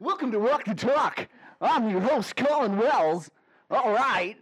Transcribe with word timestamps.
Welcome 0.00 0.30
to 0.32 0.38
Walk 0.38 0.64
the 0.64 0.74
Talk. 0.74 1.26
I'm 1.60 1.90
your 1.90 2.00
host, 2.00 2.36
Colin 2.36 2.78
Wells. 2.78 3.30
All 3.70 3.92
right. 3.92 4.36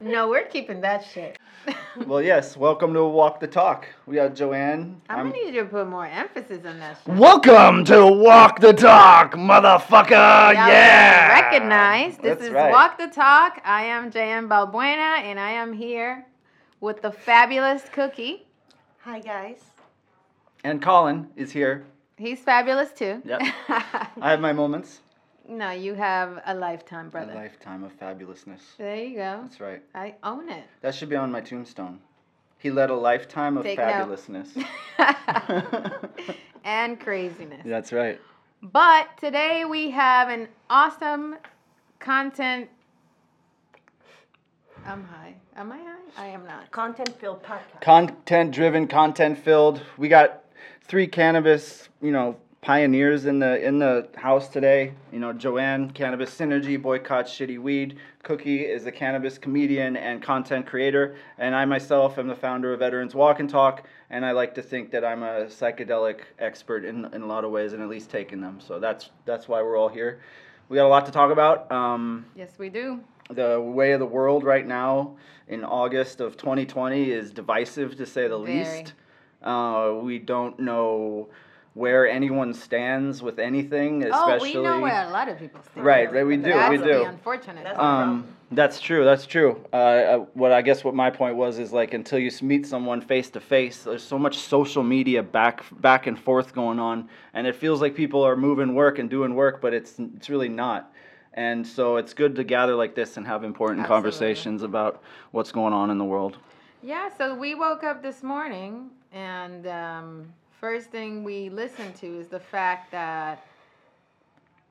No, 0.00 0.28
we're 0.28 0.46
keeping 0.46 0.80
that 0.82 1.04
shit. 1.04 1.38
Well, 2.06 2.22
yes. 2.22 2.56
Welcome 2.56 2.94
to 2.94 3.04
Walk 3.04 3.38
the 3.38 3.46
Talk. 3.46 3.86
We 4.06 4.16
got 4.16 4.34
Joanne. 4.34 5.00
I'm 5.10 5.18
I'm- 5.18 5.30
gonna 5.30 5.44
need 5.44 5.54
you 5.54 5.62
to 5.62 5.68
put 5.68 5.86
more 5.86 6.06
emphasis 6.06 6.64
on 6.64 6.78
that 6.80 6.96
shit. 7.04 7.14
Welcome 7.14 7.84
to 7.84 8.06
Walk 8.06 8.58
the 8.60 8.72
Talk, 8.72 9.34
motherfucker. 9.34 10.10
Y'all 10.10 10.54
yeah. 10.54 11.40
Recognize 11.40 12.16
this 12.16 12.38
That's 12.38 12.44
is 12.44 12.50
right. 12.50 12.72
Walk 12.72 12.98
the 12.98 13.08
Talk. 13.08 13.60
I 13.64 13.84
am 13.84 14.10
JM 14.10 14.48
Balbuena, 14.48 15.20
and 15.22 15.38
I 15.38 15.50
am 15.50 15.72
here 15.74 16.26
with 16.80 17.02
the 17.02 17.12
fabulous 17.12 17.82
Cookie. 17.92 18.46
Hi 19.02 19.20
guys. 19.20 19.60
and 20.64 20.80
Colin 20.82 21.28
is 21.36 21.52
here. 21.52 21.84
He's 22.22 22.38
fabulous 22.38 22.92
too. 22.92 23.20
Yep. 23.24 23.40
I 23.68 24.30
have 24.30 24.38
my 24.40 24.52
moments. 24.52 25.00
no, 25.48 25.72
you 25.72 25.94
have 25.94 26.40
a 26.46 26.54
lifetime, 26.54 27.08
A 27.08 27.10
brother. 27.10 27.34
lifetime 27.34 27.82
of 27.82 27.98
fabulousness. 27.98 28.60
There 28.78 28.94
you 28.94 29.16
go. 29.16 29.40
That's 29.42 29.58
right. 29.60 29.82
I 29.92 30.14
own 30.22 30.48
it. 30.48 30.62
That 30.82 30.94
should 30.94 31.08
be 31.08 31.16
on 31.16 31.32
my 31.32 31.40
tombstone. 31.40 31.98
He 32.58 32.70
led 32.70 32.90
a 32.90 32.94
lifetime 32.94 33.56
of 33.56 33.64
Take 33.64 33.80
fabulousness. 33.80 34.50
and 36.64 37.00
craziness. 37.00 37.62
That's 37.64 37.92
right. 37.92 38.20
But 38.62 39.08
today 39.18 39.64
we 39.64 39.90
have 39.90 40.28
an 40.28 40.46
awesome 40.70 41.38
content. 41.98 42.70
I'm 44.86 45.02
high. 45.02 45.34
Am 45.56 45.72
I 45.72 45.78
high? 45.78 45.96
I 46.16 46.26
am 46.26 46.46
not. 46.46 46.70
Content 46.70 47.18
filled 47.20 47.42
podcast. 47.42 47.80
Content 47.80 48.52
driven, 48.52 48.86
content 48.86 49.38
filled. 49.38 49.82
We 49.98 50.08
got 50.08 50.41
three 50.86 51.06
cannabis, 51.06 51.88
you 52.00 52.10
know, 52.12 52.36
pioneers 52.60 53.26
in 53.26 53.40
the 53.40 53.60
in 53.64 53.78
the 53.78 54.08
house 54.16 54.48
today. 54.48 54.92
You 55.12 55.18
know, 55.18 55.32
Joanne, 55.32 55.90
cannabis 55.90 56.30
synergy, 56.34 56.80
boycott 56.80 57.26
shitty 57.26 57.58
weed. 57.58 57.98
Cookie 58.22 58.60
is 58.64 58.86
a 58.86 58.92
cannabis 58.92 59.36
comedian 59.36 59.96
and 59.96 60.22
content 60.22 60.66
creator, 60.66 61.16
and 61.38 61.54
I 61.56 61.64
myself 61.64 62.18
am 62.18 62.28
the 62.28 62.36
founder 62.36 62.72
of 62.72 62.78
Veterans 62.78 63.14
Walk 63.14 63.40
and 63.40 63.50
Talk. 63.50 63.86
And 64.10 64.24
I 64.24 64.30
like 64.32 64.54
to 64.56 64.62
think 64.62 64.90
that 64.92 65.04
I'm 65.04 65.22
a 65.22 65.46
psychedelic 65.46 66.20
expert 66.38 66.84
in, 66.84 67.06
in 67.14 67.22
a 67.22 67.26
lot 67.26 67.44
of 67.44 67.50
ways, 67.50 67.72
and 67.72 67.82
at 67.82 67.88
least 67.88 68.10
taking 68.10 68.40
them. 68.40 68.60
So 68.60 68.78
that's 68.78 69.10
that's 69.24 69.48
why 69.48 69.62
we're 69.62 69.76
all 69.76 69.88
here. 69.88 70.20
We 70.68 70.76
got 70.76 70.86
a 70.86 70.88
lot 70.88 71.04
to 71.06 71.12
talk 71.12 71.32
about. 71.32 71.70
Um, 71.72 72.26
Yes, 72.36 72.52
we 72.58 72.68
do. 72.68 73.00
the 73.30 73.60
way 73.60 73.92
of 73.92 74.00
the 74.00 74.06
world 74.06 74.44
right 74.44 74.66
now 74.66 75.16
in 75.48 75.64
August 75.64 76.20
of 76.20 76.36
2020 76.36 77.10
is 77.10 77.30
divisive 77.32 77.96
to 77.96 78.06
say 78.06 78.28
the 78.28 78.38
Very. 78.38 78.58
least. 78.58 78.92
Uh, 79.44 79.94
we 80.02 80.18
don't 80.18 80.58
know 80.58 81.28
where 81.74 82.06
anyone 82.06 82.52
stands 82.52 83.22
with 83.22 83.38
anything, 83.38 84.02
especially. 84.02 84.56
Oh, 84.56 84.60
we 84.60 84.68
know 84.68 84.80
where 84.80 85.06
a 85.06 85.10
lot 85.10 85.28
of 85.28 85.38
people 85.38 85.62
stand. 85.62 85.86
Right, 85.86 86.12
right, 86.12 86.26
we 86.26 86.36
do, 86.36 86.42
That's 86.42 86.70
we 86.70 86.76
the 86.76 86.84
do. 86.84 87.04
unfortunate. 87.04 87.64
That's. 87.64 87.78
Um, 87.78 88.26
that's 88.50 88.80
true. 88.80 89.04
That's 89.04 89.24
true. 89.24 89.64
Uh, 89.72 89.76
uh, 89.76 90.18
what 90.34 90.52
I 90.52 90.60
guess 90.60 90.84
what 90.84 90.94
my 90.94 91.08
point 91.08 91.36
was 91.36 91.58
is 91.58 91.72
like 91.72 91.94
until 91.94 92.18
you 92.18 92.30
meet 92.42 92.66
someone 92.66 93.00
face 93.00 93.30
to 93.30 93.40
face, 93.40 93.84
there's 93.84 94.02
so 94.02 94.18
much 94.18 94.36
social 94.36 94.82
media 94.82 95.22
back 95.22 95.64
back 95.80 96.06
and 96.06 96.18
forth 96.18 96.54
going 96.54 96.78
on, 96.78 97.08
and 97.32 97.46
it 97.46 97.56
feels 97.56 97.80
like 97.80 97.94
people 97.94 98.22
are 98.22 98.36
moving 98.36 98.74
work 98.74 98.98
and 98.98 99.08
doing 99.08 99.34
work, 99.34 99.62
but 99.62 99.72
it's 99.72 99.98
it's 99.98 100.28
really 100.28 100.50
not. 100.50 100.92
And 101.34 101.66
so 101.66 101.96
it's 101.96 102.12
good 102.12 102.36
to 102.36 102.44
gather 102.44 102.74
like 102.74 102.94
this 102.94 103.16
and 103.16 103.26
have 103.26 103.42
important 103.42 103.80
Absolutely. 103.80 104.02
conversations 104.02 104.62
about 104.62 105.02
what's 105.30 105.50
going 105.50 105.72
on 105.72 105.88
in 105.88 105.96
the 105.96 106.04
world. 106.04 106.36
Yeah, 106.82 107.08
so 107.16 107.34
we 107.34 107.54
woke 107.54 107.84
up 107.84 108.02
this 108.02 108.22
morning, 108.22 108.90
and 109.12 109.66
um, 109.66 110.32
first 110.60 110.90
thing 110.90 111.24
we 111.24 111.48
listen 111.48 111.92
to 111.94 112.20
is 112.20 112.28
the 112.28 112.40
fact 112.40 112.90
that 112.92 113.46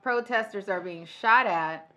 protesters 0.02 0.68
are 0.68 0.80
being 0.80 1.06
shot 1.06 1.46
at 1.46 1.90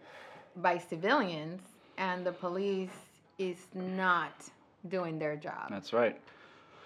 by 0.57 0.77
civilians, 0.77 1.61
and 1.97 2.25
the 2.25 2.31
police 2.31 2.89
is 3.37 3.57
not 3.73 4.33
doing 4.89 5.19
their 5.19 5.35
job. 5.35 5.69
That's 5.69 5.91
right. 5.91 6.19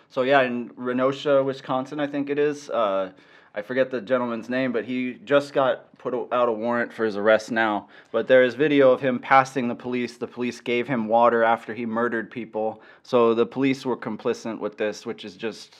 So 0.09 0.23
yeah, 0.23 0.41
in 0.41 0.69
Kenosha, 0.69 1.43
Wisconsin, 1.43 1.99
I 1.99 2.07
think 2.07 2.29
it 2.29 2.39
is. 2.39 2.69
Uh, 2.69 3.11
I 3.59 3.61
forget 3.61 3.91
the 3.91 3.99
gentleman's 3.99 4.47
name, 4.47 4.71
but 4.71 4.85
he 4.85 5.15
just 5.25 5.51
got 5.51 5.97
put 5.97 6.13
out 6.31 6.47
a 6.47 6.51
warrant 6.51 6.93
for 6.93 7.03
his 7.03 7.17
arrest 7.17 7.51
now. 7.51 7.89
But 8.09 8.25
there 8.25 8.41
is 8.41 8.55
video 8.55 8.89
of 8.91 9.01
him 9.01 9.19
passing 9.19 9.67
the 9.67 9.75
police. 9.75 10.15
The 10.15 10.27
police 10.27 10.61
gave 10.61 10.87
him 10.87 11.09
water 11.09 11.43
after 11.43 11.73
he 11.73 11.85
murdered 11.85 12.31
people. 12.31 12.81
So 13.03 13.33
the 13.33 13.45
police 13.45 13.85
were 13.85 13.97
complicit 13.97 14.57
with 14.57 14.77
this, 14.77 15.05
which 15.05 15.25
is 15.25 15.35
just. 15.35 15.75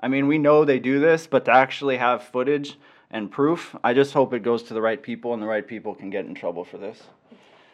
I 0.00 0.08
mean, 0.08 0.28
we 0.28 0.38
know 0.38 0.64
they 0.64 0.78
do 0.78 0.98
this, 0.98 1.26
but 1.26 1.44
to 1.44 1.52
actually 1.52 1.98
have 1.98 2.22
footage 2.22 2.78
and 3.10 3.30
proof, 3.30 3.76
I 3.84 3.92
just 3.92 4.14
hope 4.14 4.32
it 4.32 4.42
goes 4.42 4.62
to 4.62 4.72
the 4.72 4.80
right 4.80 5.02
people 5.02 5.34
and 5.34 5.42
the 5.42 5.46
right 5.46 5.66
people 5.66 5.94
can 5.94 6.08
get 6.08 6.24
in 6.24 6.34
trouble 6.34 6.64
for 6.64 6.78
this. 6.78 7.02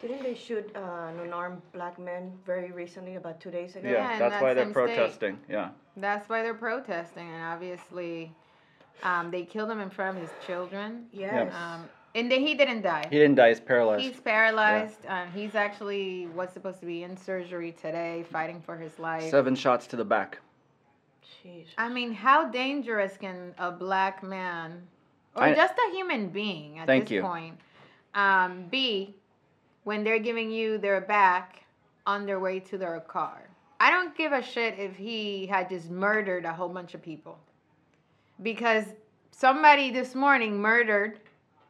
Didn't 0.03 0.25
they 0.25 0.35
shoot 0.35 0.69
uh, 0.75 0.81
an 0.81 1.21
unarmed 1.21 1.62
black 1.73 2.01
man 2.01 2.33
very 2.45 2.73
recently, 2.73 3.15
about 3.15 3.41
two 3.41 3.53
days 3.53 3.77
ago? 3.77 3.89
Yeah, 3.89 4.12
in 4.12 4.19
that's 4.19 4.33
that 4.35 4.43
why 4.43 4.55
they're 4.55 4.65
same 4.65 4.73
state. 4.73 4.97
protesting. 4.97 5.39
Yeah. 5.49 5.69
That's 5.97 6.29
why 6.29 6.43
they're 6.43 6.53
protesting, 6.53 7.31
and 7.31 7.45
obviously, 7.45 8.35
um, 9.03 9.31
they 9.31 9.45
killed 9.45 9.71
him 9.71 9.81
in 9.81 9.91
front 9.91 10.17
of 10.17 10.23
his 10.23 10.33
children. 10.47 11.07
Yes. 11.12 11.53
Um, 11.55 11.89
and 12.15 12.31
then 12.31 12.41
he 12.41 12.55
didn't 12.55 12.81
die. 12.81 13.07
He 13.11 13.19
didn't 13.19 13.34
die, 13.34 13.51
he's 13.51 13.61
paralyzed. 13.61 14.03
He's 14.03 14.21
paralyzed. 14.21 15.05
Um, 15.07 15.29
he's 15.34 15.55
actually 15.55 16.27
was 16.34 16.51
supposed 16.51 16.81
to 16.81 16.87
be 16.87 17.03
in 17.03 17.15
surgery 17.17 17.73
today, 17.73 18.25
fighting 18.33 18.62
for 18.65 18.77
his 18.77 18.99
life. 18.99 19.31
Seven 19.31 19.55
shots 19.55 19.87
to 19.89 19.97
the 19.97 20.05
back. 20.05 20.39
Jeez. 21.45 21.67
I 21.77 21.91
mean, 21.91 22.12
how 22.12 22.49
dangerous 22.49 23.17
can 23.19 23.55
a 23.59 23.71
black 23.71 24.23
man, 24.23 24.83
or 25.35 25.45
I- 25.45 25.55
just 25.55 25.75
a 25.75 25.91
human 25.93 26.29
being 26.31 26.79
at 26.79 26.87
Thank 26.87 27.05
this 27.05 27.12
you. 27.12 27.23
point, 27.23 27.59
um, 28.15 28.65
be 28.71 29.15
when 29.85 30.03
they're 30.03 30.19
giving 30.19 30.51
you 30.51 30.79
their 30.79 31.03
back 31.03 31.65
on 32.06 32.25
their 32.25 32.41
way 32.41 32.61
to 32.61 32.79
their 32.79 32.99
car? 33.01 33.43
I 33.79 33.91
don't 33.91 34.17
give 34.17 34.33
a 34.33 34.43
shit 34.43 34.79
if 34.79 34.97
he 34.97 35.45
had 35.47 35.69
just 35.69 35.91
murdered 35.91 36.47
a 36.47 36.53
whole 36.55 36.71
bunch 36.71 36.95
of 36.95 37.03
people, 37.03 37.39
because 38.43 38.85
somebody 39.31 39.91
this 39.91 40.15
morning 40.15 40.61
murdered 40.61 41.21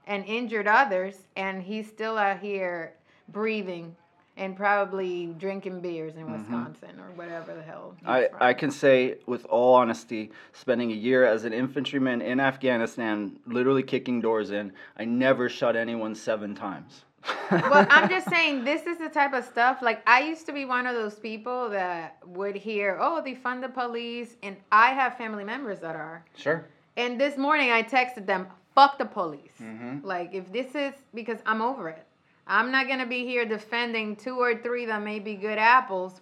and 0.07 0.25
injured 0.25 0.69
others, 0.69 1.17
and 1.37 1.63
he's 1.63 1.89
still 1.89 2.17
out 2.17 2.39
here 2.41 2.95
breathing. 3.29 3.97
And 4.39 4.55
probably 4.55 5.29
drinking 5.39 5.81
beers 5.81 6.17
in 6.17 6.31
Wisconsin 6.31 7.01
or 7.01 7.11
whatever 7.15 7.55
the 7.55 7.63
hell. 7.63 7.95
Mm-hmm. 8.01 8.11
I, 8.11 8.29
from. 8.29 8.43
I 8.43 8.53
can 8.53 8.71
say 8.71 9.15
with 9.25 9.47
all 9.47 9.73
honesty, 9.77 10.31
spending 10.53 10.93
a 10.93 10.95
year 10.95 11.25
as 11.25 11.45
an 11.45 11.55
infantryman 11.55 12.21
in 12.21 12.39
Afghanistan, 12.39 13.39
literally 13.47 13.83
kicking 13.83 14.21
doors 14.21 14.51
in, 14.51 14.75
I 14.99 15.07
never 15.07 15.49
shot 15.49 15.75
anyone 15.75 16.15
seven 16.15 16.55
times. 16.55 17.06
Well, 17.51 17.87
I'm 17.91 18.09
just 18.17 18.29
saying 18.29 18.65
this 18.65 18.87
is 18.87 18.99
the 18.99 19.09
type 19.09 19.33
of 19.33 19.45
stuff. 19.45 19.83
Like 19.83 20.03
I 20.09 20.21
used 20.21 20.47
to 20.47 20.53
be 20.53 20.65
one 20.65 20.87
of 20.87 20.95
those 20.95 21.15
people 21.15 21.71
that 21.71 22.19
would 22.27 22.57
hear, 22.57 22.99
"Oh, 23.01 23.23
they 23.23 23.35
fund 23.35 23.63
the 23.63 23.69
police," 23.69 24.37
and 24.43 24.57
I 24.73 24.91
have 24.91 25.17
family 25.17 25.45
members 25.45 25.81
that 25.81 25.97
are. 25.97 26.25
Sure. 26.37 26.67
And 26.97 27.21
this 27.21 27.37
morning 27.37 27.71
I 27.71 27.83
texted 27.83 28.27
them, 28.27 28.49
"Fuck 28.75 28.99
the 28.99 29.05
police." 29.05 29.53
Mhm. 29.61 30.05
Like 30.05 30.35
if 30.35 30.53
this 30.53 30.75
is 30.75 30.95
because 31.15 31.39
I'm 31.47 31.63
over 31.63 31.89
it. 31.89 32.05
I'm 32.47 32.71
not 32.71 32.87
gonna 32.87 33.07
be 33.07 33.25
here 33.25 33.45
defending 33.45 34.15
two 34.17 34.39
or 34.39 34.55
three 34.57 34.87
that 34.87 35.03
may 35.03 35.19
be 35.19 35.35
good 35.35 35.59
apples 35.59 36.21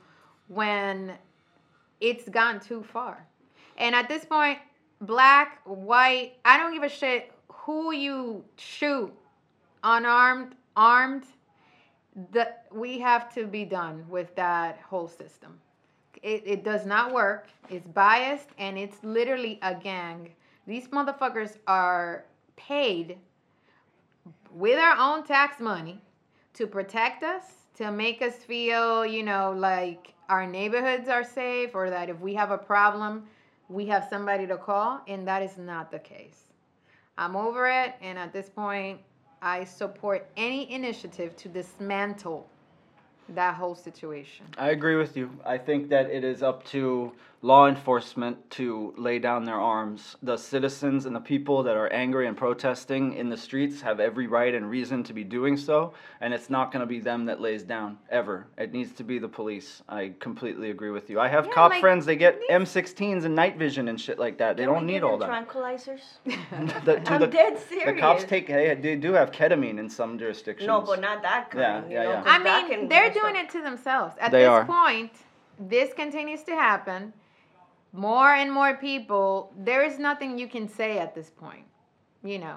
when 0.49 1.13
it's 2.01 2.29
gone 2.29 2.61
too 2.61 2.83
far. 2.83 3.27
And 3.77 3.95
at 3.95 4.09
this 4.09 4.25
point, 4.25 4.59
black, 5.01 5.61
white, 5.65 6.35
I 6.45 6.57
don't 6.57 6.73
give 6.73 6.83
a 6.83 6.89
shit 6.89 7.33
who 7.49 7.93
you 7.93 8.45
shoot, 8.57 9.13
unarmed, 9.83 10.55
armed. 10.77 11.25
The, 12.33 12.55
we 12.71 12.99
have 13.01 13.35
to 13.35 13.47
be 13.47 13.65
done 13.65 14.05
with 14.09 14.35
that 14.37 14.79
whole 14.89 15.09
system. 15.09 15.59
It, 16.23 16.43
it 16.47 16.65
does 16.65 16.87
not 16.87 17.13
work. 17.13 17.49
It's 17.69 17.87
biased 17.89 18.49
and 18.59 18.79
it's 18.79 19.03
literally 19.03 19.59
a 19.63 19.75
gang. 19.75 20.31
These 20.67 20.89
motherfuckers 20.89 21.59
are 21.67 22.25
paid 22.57 23.19
with 24.53 24.79
our 24.79 24.97
own 24.97 25.25
tax 25.25 25.61
money 25.61 26.01
to 26.55 26.67
protect 26.67 27.25
us, 27.25 27.43
to 27.77 27.91
make 27.91 28.23
us 28.23 28.37
feel, 28.37 29.05
you 29.05 29.23
know, 29.23 29.53
like 29.57 30.15
our 30.29 30.47
neighborhoods 30.47 31.09
are 31.09 31.25
safe 31.25 31.75
or 31.75 31.91
that 31.91 32.09
if 32.09 32.19
we 32.21 32.35
have 32.35 32.51
a 32.53 32.59
problem, 32.59 33.25
we 33.69 33.87
have 33.87 34.07
somebody 34.09 34.47
to 34.47 34.57
call. 34.57 35.01
And 35.09 35.27
that 35.27 35.43
is 35.43 35.59
not 35.59 35.91
the 35.91 35.99
case. 35.99 36.45
I'm 37.19 37.37
over 37.37 37.69
it. 37.69 37.95
And 38.01 38.19
at 38.19 38.33
this 38.33 38.49
point, 38.49 39.01
I 39.45 39.65
support 39.65 40.27
any 40.39 40.73
initiative 40.73 41.37
to 41.37 41.51
dismantle 41.51 42.49
that 43.29 43.55
whole 43.55 43.75
situation. 43.75 44.47
I 44.57 44.71
agree 44.71 44.97
with 44.97 45.19
you. 45.19 45.31
I 45.45 45.59
think 45.59 45.91
that 45.91 46.11
it 46.11 46.25
is 46.25 46.43
up 46.43 46.65
to 46.69 47.13
law 47.45 47.69
enforcement 47.69 48.39
to 48.51 48.95
lay 48.97 49.19
down 49.19 49.45
their 49.45 49.61
arms. 49.61 50.17
The 50.23 50.39
citizens 50.39 51.05
and 51.05 51.15
the 51.15 51.21
people 51.21 51.63
that 51.65 51.77
are 51.77 51.89
angry 51.93 52.27
and 52.27 52.35
protesting 52.35 53.13
in 53.13 53.29
the 53.29 53.37
streets 53.37 53.83
have 53.83 54.01
every 54.01 54.27
right 54.27 54.55
and 54.55 54.71
reason 54.71 55.03
to 55.05 55.13
be 55.13 55.25
doing 55.25 55.59
so, 55.59 55.93
and 56.23 56.33
it's 56.33 56.49
not 56.49 56.73
going 56.73 56.81
to 56.81 56.87
be 56.87 57.01
them 57.01 57.27
that 57.27 57.43
lays 57.43 57.63
down 57.63 57.99
ever. 58.09 58.47
It 58.57 58.73
needs 58.73 58.93
to 58.95 59.05
be 59.05 59.19
the 59.19 59.29
police. 59.29 59.83
I 59.91 60.15
completely 60.21 60.71
agree 60.71 60.91
with 60.91 61.11
you. 61.11 61.21
I 61.21 61.29
have 61.29 61.45
Yeah, 61.45 61.53
cop 61.53 61.71
like, 61.73 61.83
friends, 61.83 62.07
they 62.07 62.17
get 62.17 62.41
these- 62.41 62.49
M16s 62.49 63.27
and 63.27 63.35
night 63.35 63.59
vision 63.59 63.89
and 63.89 64.01
shit 64.01 64.19
like 64.19 64.39
that. 64.39 64.57
They 64.57 64.65
don't 64.65 64.87
need 64.87 65.03
all 65.03 65.19
them 65.19 65.29
that. 65.29 65.47
Tranquilizers? 65.47 66.01
The, 66.87 66.95
dude, 66.97 67.09
I'm 67.09 67.21
the, 67.21 67.27
dead 67.27 67.59
serious. 67.59 67.95
the 67.95 68.01
cops 68.01 68.25
take 68.25 68.47
they, 68.47 68.75
they 68.75 68.97
do 68.97 69.13
have 69.13 69.33
ketamine 69.33 69.79
in 69.79 69.91
some 69.91 70.19
jurisdictions. 70.19 70.67
No, 70.67 70.81
but 70.81 70.99
not 70.99 71.21
that 71.21 71.51
kind. 71.51 71.91
Yeah, 71.91 72.03
you 72.03 72.09
yeah, 72.09 72.21
know, 72.21 72.23
I 72.25 72.39
mean, 72.39 72.89
they're 72.89 73.11
doing 73.13 73.37
up- 73.37 73.45
it 73.45 73.51
to 73.51 73.61
themselves. 73.61 74.15
At 74.19 74.31
They 74.33 74.41
this 74.41 74.49
are. 74.49 74.65
point, 74.65 75.13
this 75.59 75.93
continues 75.93 76.43
to 76.45 76.53
happen. 76.53 77.13
More 77.95 78.35
and 78.35 78.53
more 78.53 78.77
people, 78.77 79.55
there 79.57 79.85
is 79.85 80.01
nothing 80.01 80.37
you 80.37 80.49
can 80.49 80.69
say 80.69 80.99
at 80.99 81.15
this 81.15 81.31
point, 81.31 81.65
you 82.25 82.41
know. 82.41 82.57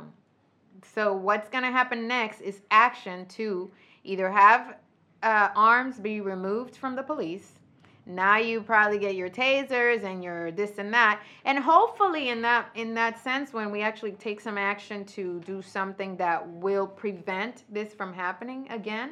So, 0.96 1.14
what's 1.14 1.48
going 1.48 1.64
to 1.64 1.70
happen 1.70 2.08
next 2.08 2.42
is 2.42 2.62
action 2.72 3.28
to 3.28 3.70
either 4.04 4.32
have 4.32 4.78
uh, 5.22 5.50
arms 5.56 6.00
be 6.00 6.22
removed 6.22 6.76
from 6.76 6.96
the 6.96 7.04
police. 7.04 7.60
Now 8.08 8.38
you 8.38 8.62
probably 8.62 8.98
get 8.98 9.14
your 9.16 9.30
tasers 9.30 10.04
and 10.04 10.24
your 10.24 10.50
this 10.52 10.80
and 10.80 10.92
that, 10.94 11.22
and 11.46 11.60
hopefully, 11.60 12.30
in 12.30 12.42
that 12.42 12.70
in 12.74 12.96
that 12.96 13.22
sense, 13.24 13.54
when 13.54 13.70
we 13.70 13.82
actually 13.82 14.14
take 14.14 14.42
some 14.42 14.58
action 14.58 15.06
to 15.06 15.40
do 15.42 15.62
something 15.62 16.18
that 16.18 16.48
will 16.48 16.88
prevent 16.88 17.64
this 17.70 17.94
from 17.94 18.12
happening 18.12 18.66
again, 18.72 19.12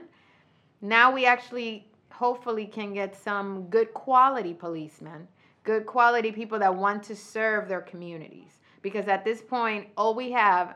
now 0.82 1.12
we 1.12 1.28
actually 1.28 1.88
hopefully 2.10 2.66
can 2.66 2.94
get 2.94 3.14
some 3.16 3.66
good 3.66 3.94
quality 3.94 4.54
policemen, 4.54 5.28
good 5.66 5.86
quality 5.86 6.32
people 6.32 6.58
that 6.60 6.74
want 6.74 7.04
to 7.04 7.16
serve 7.16 7.68
their 7.68 7.82
communities. 7.82 8.60
Because 8.82 9.08
at 9.08 9.26
this 9.26 9.42
point, 9.42 9.88
all 9.98 10.14
we 10.16 10.32
have, 10.32 10.76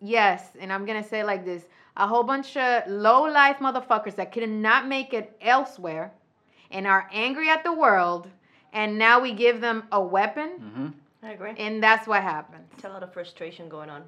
yes, 0.00 0.50
and 0.60 0.72
I'm 0.72 0.84
gonna 0.86 1.02
say 1.02 1.24
like 1.24 1.44
this, 1.44 1.64
a 1.96 2.06
whole 2.06 2.22
bunch 2.22 2.56
of 2.56 2.86
low 2.86 3.22
life 3.22 3.56
motherfuckers 3.58 4.14
that 4.16 4.30
could 4.30 4.48
not 4.48 4.86
make 4.86 5.14
it 5.14 5.34
elsewhere 5.40 6.12
and 6.70 6.86
are 6.86 7.08
angry 7.12 7.48
at 7.48 7.64
the 7.64 7.72
world, 7.72 8.28
and 8.72 8.98
now 8.98 9.18
we 9.20 9.32
give 9.32 9.60
them 9.60 9.84
a 9.92 10.00
weapon, 10.00 10.50
hmm 10.58 10.88
I 11.26 11.30
agree. 11.32 11.54
and 11.56 11.82
that's 11.82 12.06
what 12.06 12.22
happens. 12.22 12.68
It's 12.74 12.84
a 12.84 12.88
lot 12.90 13.02
of 13.02 13.12
frustration 13.12 13.68
going 13.68 13.88
on. 13.88 14.04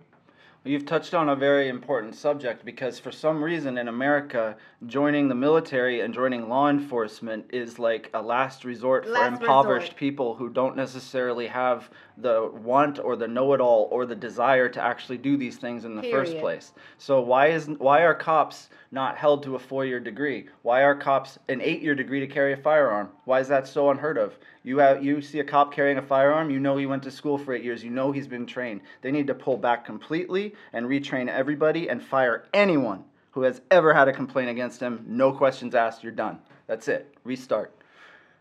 You've 0.64 0.86
touched 0.86 1.14
on 1.14 1.28
a 1.28 1.36
very 1.36 1.68
important 1.68 2.14
subject 2.14 2.64
because 2.64 2.98
for 2.98 3.12
some 3.12 3.42
reason 3.42 3.78
in 3.78 3.88
America, 3.88 4.56
joining 4.86 5.28
the 5.28 5.34
military 5.34 6.00
and 6.00 6.12
joining 6.12 6.48
law 6.48 6.68
enforcement 6.68 7.46
is 7.52 7.78
like 7.78 8.10
a 8.12 8.20
last 8.20 8.64
resort 8.64 9.06
for 9.06 9.26
impoverished 9.26 9.92
resort. 9.92 9.96
people 9.96 10.34
who 10.34 10.50
don't 10.50 10.76
necessarily 10.76 11.46
have 11.46 11.90
the 12.20 12.50
want 12.62 12.98
or 12.98 13.16
the 13.16 13.28
know-it-all 13.28 13.88
or 13.90 14.06
the 14.06 14.14
desire 14.14 14.68
to 14.68 14.82
actually 14.82 15.18
do 15.18 15.36
these 15.36 15.56
things 15.56 15.84
in 15.84 15.94
the 15.94 16.02
first 16.02 16.38
place. 16.38 16.72
So 16.98 17.20
why 17.20 17.48
is 17.48 17.68
why 17.68 18.02
are 18.02 18.14
cops 18.14 18.70
not 18.90 19.16
held 19.16 19.42
to 19.44 19.54
a 19.54 19.58
four-year 19.58 20.00
degree? 20.00 20.46
Why 20.62 20.82
are 20.82 20.94
cops 20.94 21.38
an 21.48 21.60
eight-year 21.60 21.94
degree 21.94 22.20
to 22.20 22.26
carry 22.26 22.52
a 22.52 22.56
firearm? 22.56 23.10
Why 23.24 23.40
is 23.40 23.48
that 23.48 23.68
so 23.68 23.90
unheard 23.90 24.18
of? 24.18 24.36
You 24.64 24.78
have 24.78 25.04
you 25.04 25.22
see 25.22 25.38
a 25.38 25.44
cop 25.44 25.72
carrying 25.72 25.98
a 25.98 26.02
firearm, 26.02 26.50
you 26.50 26.60
know 26.60 26.76
he 26.76 26.86
went 26.86 27.02
to 27.04 27.10
school 27.10 27.38
for 27.38 27.54
eight 27.54 27.64
years, 27.64 27.84
you 27.84 27.90
know 27.90 28.12
he's 28.12 28.26
been 28.26 28.46
trained. 28.46 28.80
They 29.02 29.12
need 29.12 29.28
to 29.28 29.34
pull 29.34 29.56
back 29.56 29.84
completely 29.84 30.54
and 30.72 30.86
retrain 30.86 31.28
everybody 31.28 31.88
and 31.88 32.02
fire 32.02 32.44
anyone 32.52 33.04
who 33.30 33.42
has 33.42 33.60
ever 33.70 33.94
had 33.94 34.08
a 34.08 34.12
complaint 34.12 34.50
against 34.50 34.80
him. 34.80 35.04
No 35.06 35.32
questions 35.32 35.74
asked, 35.74 36.02
you're 36.02 36.12
done. 36.12 36.40
That's 36.66 36.88
it. 36.88 37.14
Restart. 37.24 37.72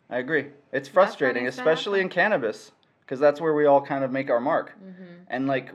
I 0.09 0.17
agree. 0.17 0.47
It's 0.71 0.87
frustrating, 0.87 1.47
especially 1.47 1.99
in 1.99 2.09
cannabis, 2.09 2.71
because 3.07 3.21
that's 3.21 3.39
where 3.39 3.53
we 3.53 3.65
all 3.65 3.81
kind 3.81 4.03
of 4.03 4.11
make 4.11 4.29
our 4.29 4.41
mark. 4.41 4.73
Mm-hmm. 4.83 5.03
And 5.29 5.47
like, 5.47 5.71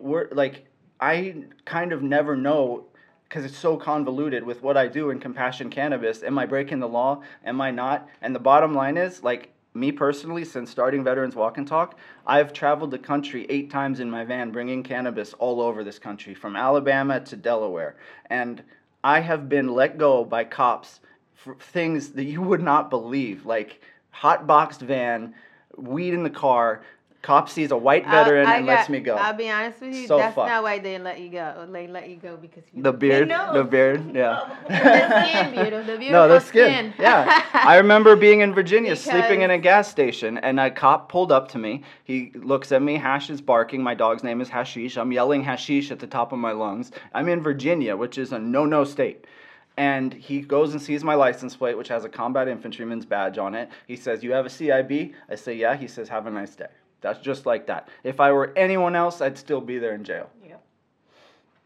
we're 0.00 0.28
like, 0.32 0.66
I 0.98 1.44
kind 1.64 1.92
of 1.92 2.02
never 2.02 2.36
know 2.36 2.86
because 3.28 3.44
it's 3.44 3.56
so 3.56 3.76
convoluted 3.76 4.42
with 4.44 4.60
what 4.60 4.76
I 4.76 4.88
do 4.88 5.10
in 5.10 5.20
compassion 5.20 5.70
cannabis. 5.70 6.24
Am 6.24 6.36
I 6.36 6.46
breaking 6.46 6.80
the 6.80 6.88
law? 6.88 7.22
Am 7.44 7.60
I 7.60 7.70
not? 7.70 8.08
And 8.20 8.34
the 8.34 8.40
bottom 8.40 8.74
line 8.74 8.96
is, 8.96 9.22
like, 9.22 9.52
me 9.74 9.92
personally, 9.92 10.44
since 10.44 10.70
starting 10.70 11.04
Veterans 11.04 11.36
Walk 11.36 11.56
and 11.56 11.66
Talk, 11.66 11.98
I've 12.26 12.52
traveled 12.52 12.90
the 12.90 12.98
country 12.98 13.46
eight 13.48 13.70
times 13.70 14.00
in 14.00 14.10
my 14.10 14.24
van 14.24 14.50
bringing 14.50 14.82
cannabis 14.82 15.34
all 15.34 15.60
over 15.60 15.82
this 15.82 15.98
country, 15.98 16.34
from 16.34 16.54
Alabama 16.56 17.20
to 17.20 17.36
Delaware. 17.36 17.96
And 18.26 18.62
I 19.02 19.20
have 19.20 19.48
been 19.48 19.68
let 19.68 19.98
go 19.98 20.24
by 20.24 20.44
cops 20.44 21.00
for 21.34 21.56
things 21.56 22.10
that 22.10 22.24
you 22.24 22.40
would 22.40 22.62
not 22.62 22.88
believe, 22.88 23.46
like 23.46 23.80
hot 24.10 24.46
boxed 24.46 24.80
van, 24.80 25.34
weed 25.76 26.14
in 26.14 26.22
the 26.22 26.30
car. 26.30 26.82
Cop 27.22 27.48
sees 27.48 27.70
a 27.70 27.76
white 27.76 28.04
veteran 28.06 28.46
I'll- 28.46 28.52
I 28.52 28.56
and 28.58 28.66
lets 28.66 28.90
me 28.90 29.00
go. 29.00 29.14
I'll 29.14 29.32
be 29.32 29.48
honest 29.48 29.80
with 29.80 29.94
you. 29.94 30.06
So 30.06 30.18
that's 30.18 30.34
fucked. 30.34 30.46
not 30.46 30.62
why 30.62 30.78
they 30.78 30.98
let 30.98 31.18
you 31.18 31.30
go. 31.30 31.66
They 31.72 31.86
let 31.86 32.10
you 32.10 32.16
go 32.16 32.36
because 32.36 32.64
you 32.70 32.82
The 32.82 32.92
beard, 32.92 33.30
the 33.30 33.64
beard, 33.64 34.14
yeah. 34.14 34.40
the 34.68 35.30
skin, 35.30 35.52
beautiful, 35.52 35.78
the 35.78 35.98
beautiful 35.98 36.10
no, 36.12 36.28
the 36.28 36.40
skin. 36.40 36.92
yeah. 36.98 37.46
I 37.54 37.76
remember 37.84 38.14
being 38.14 38.40
in 38.40 38.52
Virginia, 38.52 38.94
sleeping 38.94 39.40
in 39.40 39.50
a 39.50 39.56
gas 39.56 39.88
station, 39.90 40.36
and 40.36 40.60
a 40.60 40.70
cop 40.70 41.08
pulled 41.08 41.32
up 41.32 41.48
to 41.52 41.58
me. 41.58 41.82
He 42.04 42.30
looks 42.34 42.72
at 42.72 42.82
me, 42.82 42.96
Hash 42.96 43.30
is 43.30 43.40
barking. 43.40 43.82
My 43.82 43.94
dog's 43.94 44.22
name 44.22 44.42
is 44.42 44.50
Hashish. 44.50 44.98
I'm 44.98 45.10
yelling 45.10 45.42
Hashish 45.44 45.90
at 45.90 46.00
the 46.00 46.06
top 46.06 46.32
of 46.32 46.38
my 46.38 46.52
lungs. 46.52 46.92
I'm 47.14 47.30
in 47.30 47.40
Virginia, 47.40 47.96
which 47.96 48.18
is 48.18 48.32
a 48.32 48.38
no 48.38 48.66
no 48.66 48.84
state. 48.84 49.26
And 49.76 50.14
he 50.14 50.40
goes 50.40 50.72
and 50.72 50.80
sees 50.80 51.02
my 51.02 51.14
license 51.14 51.56
plate, 51.56 51.76
which 51.76 51.88
has 51.88 52.04
a 52.04 52.08
combat 52.08 52.46
infantryman's 52.46 53.04
badge 53.04 53.38
on 53.38 53.54
it. 53.54 53.68
He 53.88 53.96
says, 53.96 54.22
You 54.22 54.32
have 54.32 54.46
a 54.46 54.48
CIB? 54.48 55.14
I 55.28 55.34
say, 55.34 55.54
Yeah. 55.54 55.76
He 55.76 55.88
says, 55.88 56.08
Have 56.08 56.26
a 56.26 56.30
nice 56.30 56.54
day. 56.54 56.68
That's 57.00 57.18
just 57.18 57.44
like 57.44 57.66
that. 57.66 57.88
If 58.02 58.20
I 58.20 58.32
were 58.32 58.52
anyone 58.56 58.96
else, 58.96 59.20
I'd 59.20 59.36
still 59.36 59.60
be 59.60 59.78
there 59.78 59.94
in 59.94 60.04
jail. 60.04 60.30
Yep. 60.46 60.64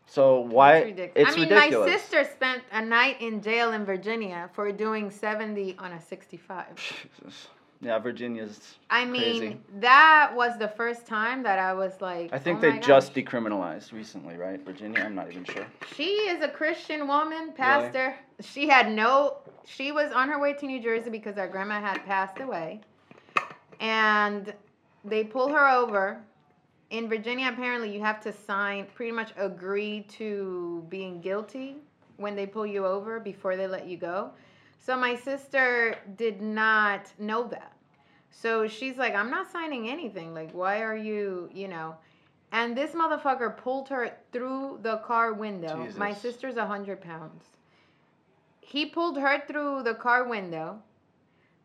So 0.06 0.40
why? 0.40 0.78
It's 0.78 0.87
ridiculous. 0.87 1.12
It's 1.14 1.31
I 1.31 1.40
mean, 1.40 1.49
ridiculous. 1.50 1.87
my 1.90 1.96
sister 1.99 2.25
spent 2.25 2.62
a 2.72 2.84
night 2.84 3.20
in 3.20 3.43
jail 3.43 3.72
in 3.72 3.84
Virginia 3.84 4.49
for 4.54 4.72
doing 4.72 5.11
70 5.11 5.76
on 5.78 5.93
a 5.93 6.00
65. 6.00 6.64
Jesus. 6.76 7.49
Yeah, 7.80 7.98
Virginia's. 8.00 8.75
I 8.90 9.04
mean, 9.04 9.40
Crazy. 9.40 9.60
that 9.78 10.32
was 10.34 10.58
the 10.58 10.69
first 10.69 11.06
time 11.06 11.44
that 11.44 11.60
I 11.60 11.72
was 11.75 12.00
like, 12.00 12.32
I 12.32 12.38
think 12.38 12.58
oh 12.58 12.62
they 12.62 12.78
just 12.80 13.14
gosh. 13.14 13.25
decriminalized 13.25 13.92
recently, 13.92 14.36
right? 14.36 14.60
Virginia, 14.64 15.00
I'm 15.00 15.14
not 15.14 15.30
even 15.30 15.44
sure. 15.44 15.64
She 15.94 16.04
is 16.04 16.42
a 16.42 16.48
Christian 16.48 17.06
woman, 17.06 17.52
pastor. 17.56 18.16
She 18.40 18.69
had 18.69 18.90
no. 18.90 19.38
She 19.64 19.92
was 19.92 20.12
on 20.12 20.28
her 20.28 20.40
way 20.40 20.54
to 20.54 20.66
New 20.66 20.82
Jersey 20.82 21.10
because 21.10 21.38
our 21.38 21.46
grandma 21.46 21.80
had 21.80 22.04
passed 22.04 22.40
away, 22.40 22.80
and 23.80 24.52
they 25.04 25.22
pull 25.25 25.48
her 25.48 25.69
over. 25.69 26.19
In 26.90 27.08
Virginia, 27.08 27.50
apparently, 27.52 27.92
you 27.92 28.00
have 28.00 28.20
to 28.22 28.32
sign, 28.32 28.86
pretty 28.94 29.12
much 29.12 29.32
agree 29.36 30.06
to 30.16 30.84
being 30.88 31.20
guilty 31.20 31.76
when 32.16 32.34
they 32.34 32.46
pull 32.46 32.66
you 32.66 32.86
over 32.86 33.20
before 33.20 33.56
they 33.56 33.66
let 33.66 33.86
you 33.86 33.98
go. 33.98 34.32
So 34.78 34.96
my 34.96 35.16
sister 35.16 35.96
did 36.16 36.40
not 36.40 37.12
know 37.19 37.46
that. 37.48 37.72
So 38.30 38.69
she's 38.69 38.96
like, 38.96 39.14
I'm 39.14 39.30
not 39.30 39.50
signing 39.50 39.88
anything. 39.88 40.32
Like, 40.32 40.52
why 40.52 40.82
are 40.82 40.96
you, 40.96 41.50
you 41.52 41.69
know? 41.69 41.96
And 42.52 42.76
this 42.76 42.92
motherfucker 42.92 43.56
pulled 43.56 43.88
her 43.88 44.12
through 44.32 44.78
the 44.82 44.98
car 44.98 45.34
window. 45.34 45.86
My 45.96 46.10
Jesus. 46.10 46.22
sister's 46.22 46.54
100 46.54 47.00
pounds. 47.00 47.44
He 48.61 48.87
pulled 48.87 49.18
her 49.18 49.42
through 49.47 49.82
the 49.82 49.94
car 49.94 50.28
window. 50.28 50.78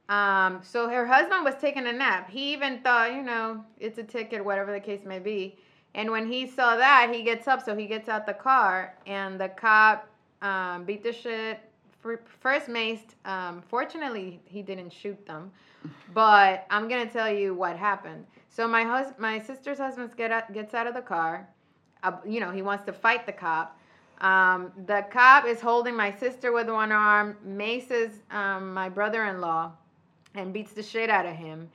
Um, 0.09 0.59
so 0.63 0.89
her 0.89 1.05
husband 1.05 1.45
was 1.45 1.55
taking 1.55 1.87
a 1.87 1.93
nap. 1.93 2.29
He 2.29 2.51
even 2.53 2.79
thought, 2.81 3.13
you 3.13 3.23
know, 3.23 3.63
it's 3.79 3.97
a 3.97 4.03
ticket, 4.03 4.43
whatever 4.43 4.71
the 4.71 4.79
case 4.79 5.05
may 5.05 5.19
be. 5.19 5.57
And 5.95 6.11
when 6.11 6.27
he 6.27 6.47
saw 6.47 6.75
that, 6.75 7.09
he 7.13 7.23
gets 7.23 7.47
up. 7.47 7.63
So 7.63 7.75
he 7.75 7.85
gets 7.85 8.09
out 8.09 8.25
the 8.25 8.33
car, 8.33 8.95
and 9.05 9.39
the 9.39 9.49
cop 9.49 10.09
um, 10.41 10.83
beat 10.83 11.03
the 11.03 11.13
shit. 11.13 11.59
Fir- 12.03 12.21
First 12.39 12.67
maced. 12.67 13.15
Um, 13.25 13.63
fortunately, 13.67 14.41
he 14.45 14.61
didn't 14.61 14.91
shoot 14.91 15.25
them. 15.25 15.51
But 16.13 16.65
I'm 16.69 16.87
gonna 16.87 17.09
tell 17.09 17.31
you 17.31 17.55
what 17.55 17.75
happened. 17.75 18.25
So 18.49 18.67
my 18.67 18.83
hus- 18.83 19.13
my 19.17 19.39
sister's 19.39 19.79
husband 19.79 20.15
get 20.15 20.31
out, 20.31 20.53
gets 20.53 20.73
out 20.73 20.87
of 20.87 20.93
the 20.93 21.01
car. 21.01 21.49
Uh, 22.03 22.17
you 22.25 22.39
know, 22.39 22.51
he 22.51 22.61
wants 22.61 22.83
to 22.85 22.93
fight 22.93 23.25
the 23.25 23.31
cop. 23.31 23.79
Um, 24.21 24.71
the 24.85 25.05
cop 25.09 25.45
is 25.45 25.59
holding 25.59 25.95
my 25.95 26.11
sister 26.11 26.51
with 26.51 26.69
one 26.69 26.91
arm, 26.91 27.37
maces 27.43 28.21
um, 28.31 28.73
my 28.73 28.87
brother-in-law, 28.87 29.71
and 30.35 30.53
beats 30.53 30.73
the 30.73 30.83
shit 30.83 31.09
out 31.09 31.25
of 31.25 31.35
him. 31.35 31.69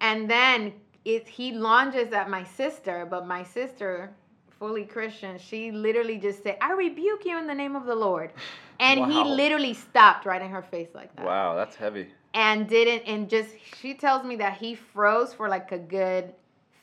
And 0.00 0.30
then 0.30 0.72
it, 1.04 1.26
he 1.26 1.52
lunges 1.52 2.12
at 2.12 2.28
my 2.30 2.44
sister, 2.44 3.06
but 3.08 3.26
my 3.26 3.42
sister, 3.42 4.12
fully 4.58 4.84
Christian, 4.84 5.38
she 5.38 5.70
literally 5.70 6.18
just 6.18 6.42
said, 6.42 6.56
"I 6.60 6.72
rebuke 6.72 7.24
you 7.24 7.38
in 7.38 7.46
the 7.46 7.54
name 7.54 7.76
of 7.76 7.84
the 7.86 7.94
Lord," 7.94 8.32
and 8.80 9.00
he 9.10 9.24
literally 9.24 9.74
stopped 9.74 10.26
right 10.26 10.42
in 10.42 10.50
her 10.50 10.62
face 10.62 10.88
like 10.94 11.14
that 11.16 11.24
Wow, 11.26 11.54
that's 11.54 11.76
heavy. 11.76 12.08
and 12.34 12.68
didn't 12.68 13.02
and 13.06 13.28
just 13.28 13.50
she 13.80 13.94
tells 13.94 14.24
me 14.24 14.36
that 14.36 14.54
he 14.58 14.74
froze 14.74 15.32
for 15.34 15.48
like 15.48 15.72
a 15.72 15.78
good 15.78 16.32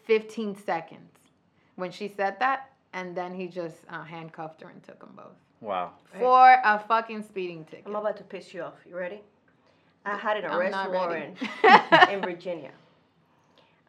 15 0.05 0.55
seconds 0.55 1.11
when 1.75 1.91
she 1.91 2.07
said 2.07 2.39
that 2.39 2.69
and 2.93 3.15
then 3.15 3.33
he 3.33 3.47
just 3.47 3.77
uh, 3.89 4.03
handcuffed 4.03 4.61
her 4.61 4.69
and 4.69 4.83
took 4.83 4.99
them 4.99 5.11
both 5.15 5.35
Wow. 5.61 5.91
for 6.19 6.57
a 6.63 6.79
fucking 6.87 7.23
speeding 7.23 7.65
ticket 7.65 7.85
I'm 7.87 7.95
about 7.95 8.17
to 8.17 8.23
piss 8.23 8.53
you 8.53 8.61
off. 8.63 8.75
You 8.87 8.95
ready? 8.95 9.21
I 10.05 10.15
had 10.17 10.37
an 10.37 10.45
arrest 10.45 10.77
warrant 10.91 11.37
in 12.11 12.21
Virginia. 12.21 12.71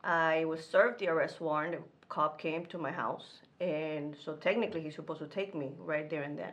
I 0.04 0.44
was 0.46 0.64
served 0.64 1.00
the 1.00 1.08
arrest 1.08 1.40
warrant. 1.40 1.76
Cop 2.08 2.38
came 2.38 2.66
to 2.66 2.78
my 2.78 2.90
house, 2.90 3.40
and 3.60 4.16
so 4.24 4.34
technically 4.34 4.80
he's 4.80 4.94
supposed 4.94 5.20
to 5.20 5.26
take 5.26 5.54
me 5.54 5.72
right 5.78 6.08
there 6.08 6.22
and 6.22 6.38
then. 6.38 6.52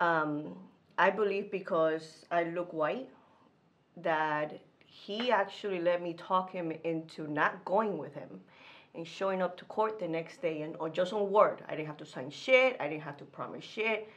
Um, 0.00 0.56
I 0.98 1.10
believe 1.10 1.50
because 1.50 2.24
I 2.30 2.44
look 2.44 2.72
white, 2.72 3.08
that 3.96 4.58
he 4.86 5.30
actually 5.30 5.80
let 5.80 6.02
me 6.02 6.14
talk 6.14 6.50
him 6.50 6.72
into 6.84 7.26
not 7.28 7.64
going 7.64 7.98
with 7.98 8.14
him 8.14 8.40
and 8.94 9.06
showing 9.06 9.42
up 9.42 9.56
to 9.56 9.64
court 9.64 9.98
the 9.98 10.06
next 10.06 10.40
day 10.40 10.62
and 10.62 10.76
or 10.78 10.88
just 10.88 11.12
on 11.12 11.30
word. 11.30 11.62
I 11.68 11.72
didn't 11.72 11.86
have 11.86 11.96
to 11.98 12.06
sign 12.06 12.30
shit. 12.30 12.76
I 12.80 12.88
didn't 12.88 13.02
have 13.02 13.16
to 13.18 13.24
promise 13.24 13.64
shit. 13.64 14.08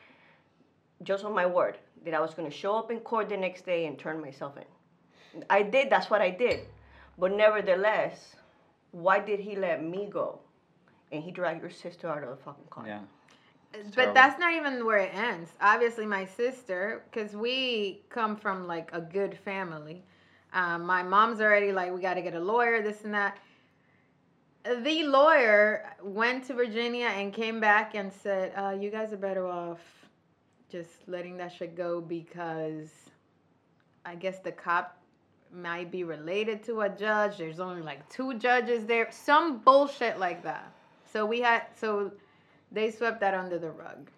Just 1.03 1.25
on 1.25 1.33
my 1.33 1.45
word 1.45 1.77
that 2.05 2.13
I 2.13 2.19
was 2.19 2.33
gonna 2.33 2.51
show 2.51 2.75
up 2.75 2.91
in 2.91 2.99
court 2.99 3.29
the 3.29 3.37
next 3.37 3.65
day 3.65 3.85
and 3.85 3.97
turn 3.97 4.21
myself 4.21 4.53
in. 4.57 5.43
I 5.49 5.63
did. 5.63 5.89
That's 5.89 6.09
what 6.09 6.21
I 6.21 6.29
did. 6.29 6.61
But 7.17 7.33
nevertheless, 7.33 8.35
why 8.91 9.20
did 9.20 9.39
he 9.39 9.56
let 9.56 9.84
me 9.84 10.08
go? 10.12 10.39
And 11.12 11.24
he 11.24 11.32
dragged 11.32 11.62
your 11.62 11.70
sister 11.70 12.08
out 12.10 12.24
of 12.24 12.29
the 12.29 12.36
fucking 12.38 12.65
car. 12.70 12.86
Yeah. 12.86 13.00
but 13.72 13.94
terrible. 13.94 14.13
that's 14.13 14.39
not 14.39 14.53
even 14.53 14.86
where 14.86 14.98
it 14.98 15.13
ends. 15.13 15.51
Obviously, 15.62 16.06
my 16.06 16.25
sister, 16.25 17.03
because 17.10 17.36
we 17.36 18.01
come 18.10 18.36
from 18.36 18.67
like 18.67 18.89
a 18.94 19.01
good 19.01 19.38
family. 19.38 20.03
Um, 20.53 20.86
my 20.86 21.03
mom's 21.03 21.41
already 21.41 21.72
like, 21.72 21.94
we 21.94 22.01
got 22.01 22.15
to 22.15 22.22
get 22.22 22.34
a 22.34 22.39
lawyer, 22.39 22.82
this 22.82 23.03
and 23.03 23.13
that. 23.13 23.38
The 24.63 25.03
lawyer 25.03 25.96
went 26.03 26.46
to 26.46 26.53
Virginia 26.53 27.08
and 27.08 27.34
came 27.34 27.62
back 27.62 27.96
and 27.96 28.12
said, 28.12 28.51
uh, 28.58 28.72
"You 28.72 28.89
guys 28.89 29.13
are 29.13 29.17
better 29.17 29.48
off 29.48 29.79
just 30.70 31.08
letting 31.08 31.38
that 31.38 31.53
shit 31.53 31.75
go 31.75 32.01
because 32.01 32.89
I 34.06 34.15
guess 34.15 34.39
the 34.39 34.51
cop 34.51 34.98
might 35.53 35.91
be 35.91 36.03
related 36.03 36.63
to 36.63 36.81
a 36.81 36.89
judge. 36.89 37.37
There's 37.37 37.59
only 37.59 37.81
like 37.81 38.07
two 38.09 38.37
judges 38.37 38.85
there, 38.85 39.07
some 39.11 39.59
bullshit 39.59 40.19
like 40.19 40.43
that." 40.43 40.71
So 41.11 41.25
we 41.25 41.41
had 41.41 41.63
so 41.75 42.11
they 42.71 42.91
swept 42.91 43.19
that 43.21 43.33
under 43.33 43.57
the 43.57 43.71
rug. 43.71 44.09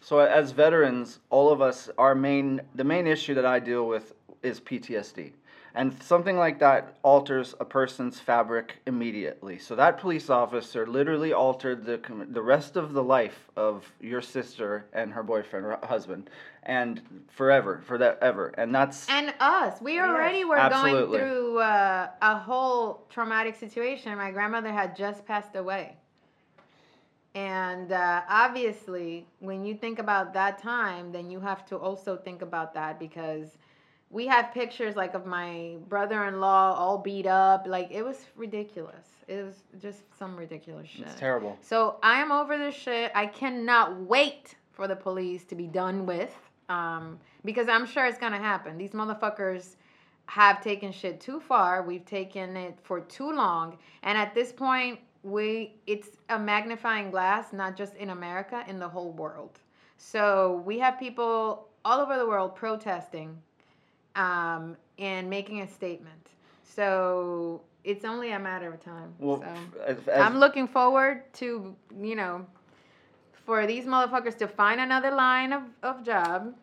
So 0.00 0.20
as 0.20 0.52
veterans, 0.52 1.18
all 1.30 1.50
of 1.50 1.60
us, 1.60 1.90
our 1.98 2.14
main, 2.14 2.60
the 2.74 2.84
main 2.84 3.06
issue 3.06 3.34
that 3.34 3.44
I 3.44 3.58
deal 3.58 3.86
with 3.86 4.14
is 4.42 4.60
PTSD. 4.60 5.32
And 5.74 6.02
something 6.02 6.36
like 6.36 6.58
that 6.60 6.96
alters 7.02 7.54
a 7.60 7.64
person's 7.64 8.18
fabric 8.18 8.78
immediately. 8.86 9.58
So 9.58 9.76
that 9.76 9.98
police 9.98 10.30
officer 10.30 10.86
literally 10.86 11.32
altered 11.32 11.84
the, 11.84 12.00
the 12.30 12.42
rest 12.42 12.76
of 12.76 12.94
the 12.94 13.02
life 13.02 13.48
of 13.56 13.84
your 14.00 14.22
sister 14.22 14.86
and 14.92 15.12
her 15.12 15.22
boyfriend 15.22 15.66
or 15.66 15.78
husband, 15.82 16.30
and 16.62 17.00
forever, 17.28 17.82
for 17.86 17.98
that 17.98 18.18
ever. 18.22 18.48
And 18.58 18.74
that's 18.74 19.08
And 19.08 19.34
us, 19.40 19.80
we 19.80 20.00
already 20.00 20.44
were 20.44 20.56
Absolutely. 20.56 21.18
going 21.18 21.28
through 21.28 21.58
uh, 21.58 22.10
a 22.20 22.38
whole 22.38 23.06
traumatic 23.10 23.54
situation. 23.54 24.16
My 24.16 24.30
grandmother 24.30 24.72
had 24.72 24.96
just 24.96 25.26
passed 25.26 25.54
away. 25.54 25.96
And 27.34 27.92
uh, 27.92 28.22
obviously, 28.28 29.26
when 29.38 29.64
you 29.64 29.74
think 29.74 29.98
about 29.98 30.32
that 30.34 30.58
time, 30.58 31.12
then 31.12 31.30
you 31.30 31.40
have 31.40 31.64
to 31.66 31.76
also 31.76 32.16
think 32.16 32.42
about 32.42 32.74
that 32.74 32.98
because 32.98 33.58
we 34.10 34.26
have 34.26 34.52
pictures 34.52 34.96
like 34.96 35.14
of 35.14 35.26
my 35.26 35.76
brother-in-law 35.88 36.74
all 36.74 36.98
beat 36.98 37.26
up. 37.26 37.66
Like 37.66 37.88
it 37.90 38.02
was 38.02 38.16
ridiculous. 38.36 39.06
It 39.26 39.44
was 39.44 39.54
just 39.80 40.00
some 40.18 40.36
ridiculous 40.36 40.88
shit. 40.88 41.06
it's 41.06 41.14
terrible. 41.20 41.58
So 41.60 41.98
I 42.02 42.20
am 42.20 42.32
over 42.32 42.56
this 42.56 42.74
shit. 42.74 43.12
I 43.14 43.26
cannot 43.26 44.00
wait 44.00 44.54
for 44.72 44.88
the 44.88 44.96
police 44.96 45.44
to 45.46 45.54
be 45.54 45.66
done 45.66 46.06
with. 46.06 46.34
Um, 46.68 47.18
because 47.44 47.68
I'm 47.68 47.86
sure 47.86 48.06
it's 48.06 48.18
gonna 48.18 48.38
happen. 48.38 48.78
These 48.78 48.92
motherfuckers 48.92 49.76
have 50.26 50.62
taken 50.62 50.92
shit 50.92 51.20
too 51.20 51.40
far. 51.40 51.82
We've 51.82 52.04
taken 52.04 52.56
it 52.56 52.78
for 52.82 53.00
too 53.00 53.32
long. 53.32 53.78
And 54.02 54.16
at 54.16 54.34
this 54.34 54.52
point, 54.52 55.00
we 55.22 55.74
it's 55.86 56.10
a 56.30 56.38
magnifying 56.38 57.10
glass, 57.10 57.52
not 57.52 57.76
just 57.76 57.94
in 57.96 58.10
America, 58.10 58.64
in 58.68 58.78
the 58.78 58.88
whole 58.88 59.12
world. 59.12 59.58
So 59.98 60.62
we 60.64 60.78
have 60.78 60.98
people 60.98 61.68
all 61.84 62.00
over 62.00 62.16
the 62.16 62.26
world 62.26 62.54
protesting 62.54 63.36
um, 64.16 64.76
and 64.98 65.28
making 65.28 65.60
a 65.60 65.68
statement. 65.68 66.28
So 66.64 67.62
it's 67.84 68.04
only 68.04 68.32
a 68.32 68.38
matter 68.38 68.72
of 68.72 68.84
time. 68.84 69.14
Well, 69.18 69.40
so. 69.40 69.80
as, 69.86 69.96
as, 70.08 70.20
I'm 70.20 70.38
looking 70.38 70.68
forward 70.68 71.22
to, 71.34 71.74
you 72.00 72.14
know, 72.14 72.46
for 73.44 73.66
these 73.66 73.86
motherfuckers 73.86 74.36
to 74.38 74.46
find 74.46 74.80
another 74.80 75.10
line 75.10 75.52
of, 75.52 75.62
of 75.82 76.04
job. 76.04 76.54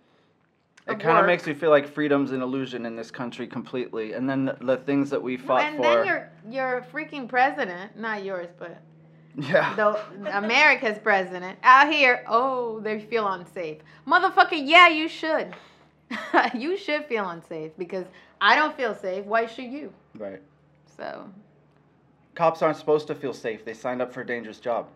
it 0.88 1.00
kind 1.00 1.18
of 1.18 1.26
makes 1.26 1.48
me 1.48 1.54
feel 1.56 1.72
like 1.72 1.88
freedom's 1.88 2.32
an 2.32 2.42
illusion 2.44 2.86
in 2.86 2.96
this 2.96 3.10
country 3.10 3.48
completely. 3.48 4.14
And 4.14 4.30
then 4.30 4.46
the, 4.46 4.58
the 4.62 4.78
things 4.78 5.10
that 5.10 5.22
we 5.22 5.36
fought 5.36 5.64
and 5.64 5.78
for. 5.78 5.86
And 5.86 6.00
then 6.00 6.06
you're 6.06 6.32
you're 6.48 6.86
freaking 6.94 7.28
president, 7.28 7.98
not 7.98 8.24
yours, 8.24 8.50
but 8.60 8.80
yeah. 9.36 9.76
the 9.76 10.38
America's 10.38 11.00
president 11.00 11.58
out 11.64 11.92
here. 11.92 12.24
Oh, 12.28 12.80
they 12.82 13.00
feel 13.00 13.28
unsafe, 13.28 13.80
motherfucker. 14.08 14.62
Yeah, 14.64 14.90
you 14.90 15.08
should. 15.08 15.56
you 16.54 16.78
should 16.78 17.06
feel 17.06 17.30
unsafe 17.30 17.72
because 17.78 18.06
I 18.42 18.56
don't 18.56 18.76
feel 18.76 18.96
safe. 18.96 19.26
Why 19.26 19.46
should 19.46 19.66
you? 19.66 19.94
Right. 20.16 20.42
So, 20.98 21.30
Cops 22.36 22.62
aren't 22.62 22.78
supposed 22.78 23.08
to 23.08 23.16
feel 23.16 23.34
safe. 23.34 23.66
They 23.66 23.74
signed 23.74 24.02
up 24.02 24.14
for 24.14 24.22
a 24.22 24.26
dangerous 24.26 24.60
job. 24.60 24.88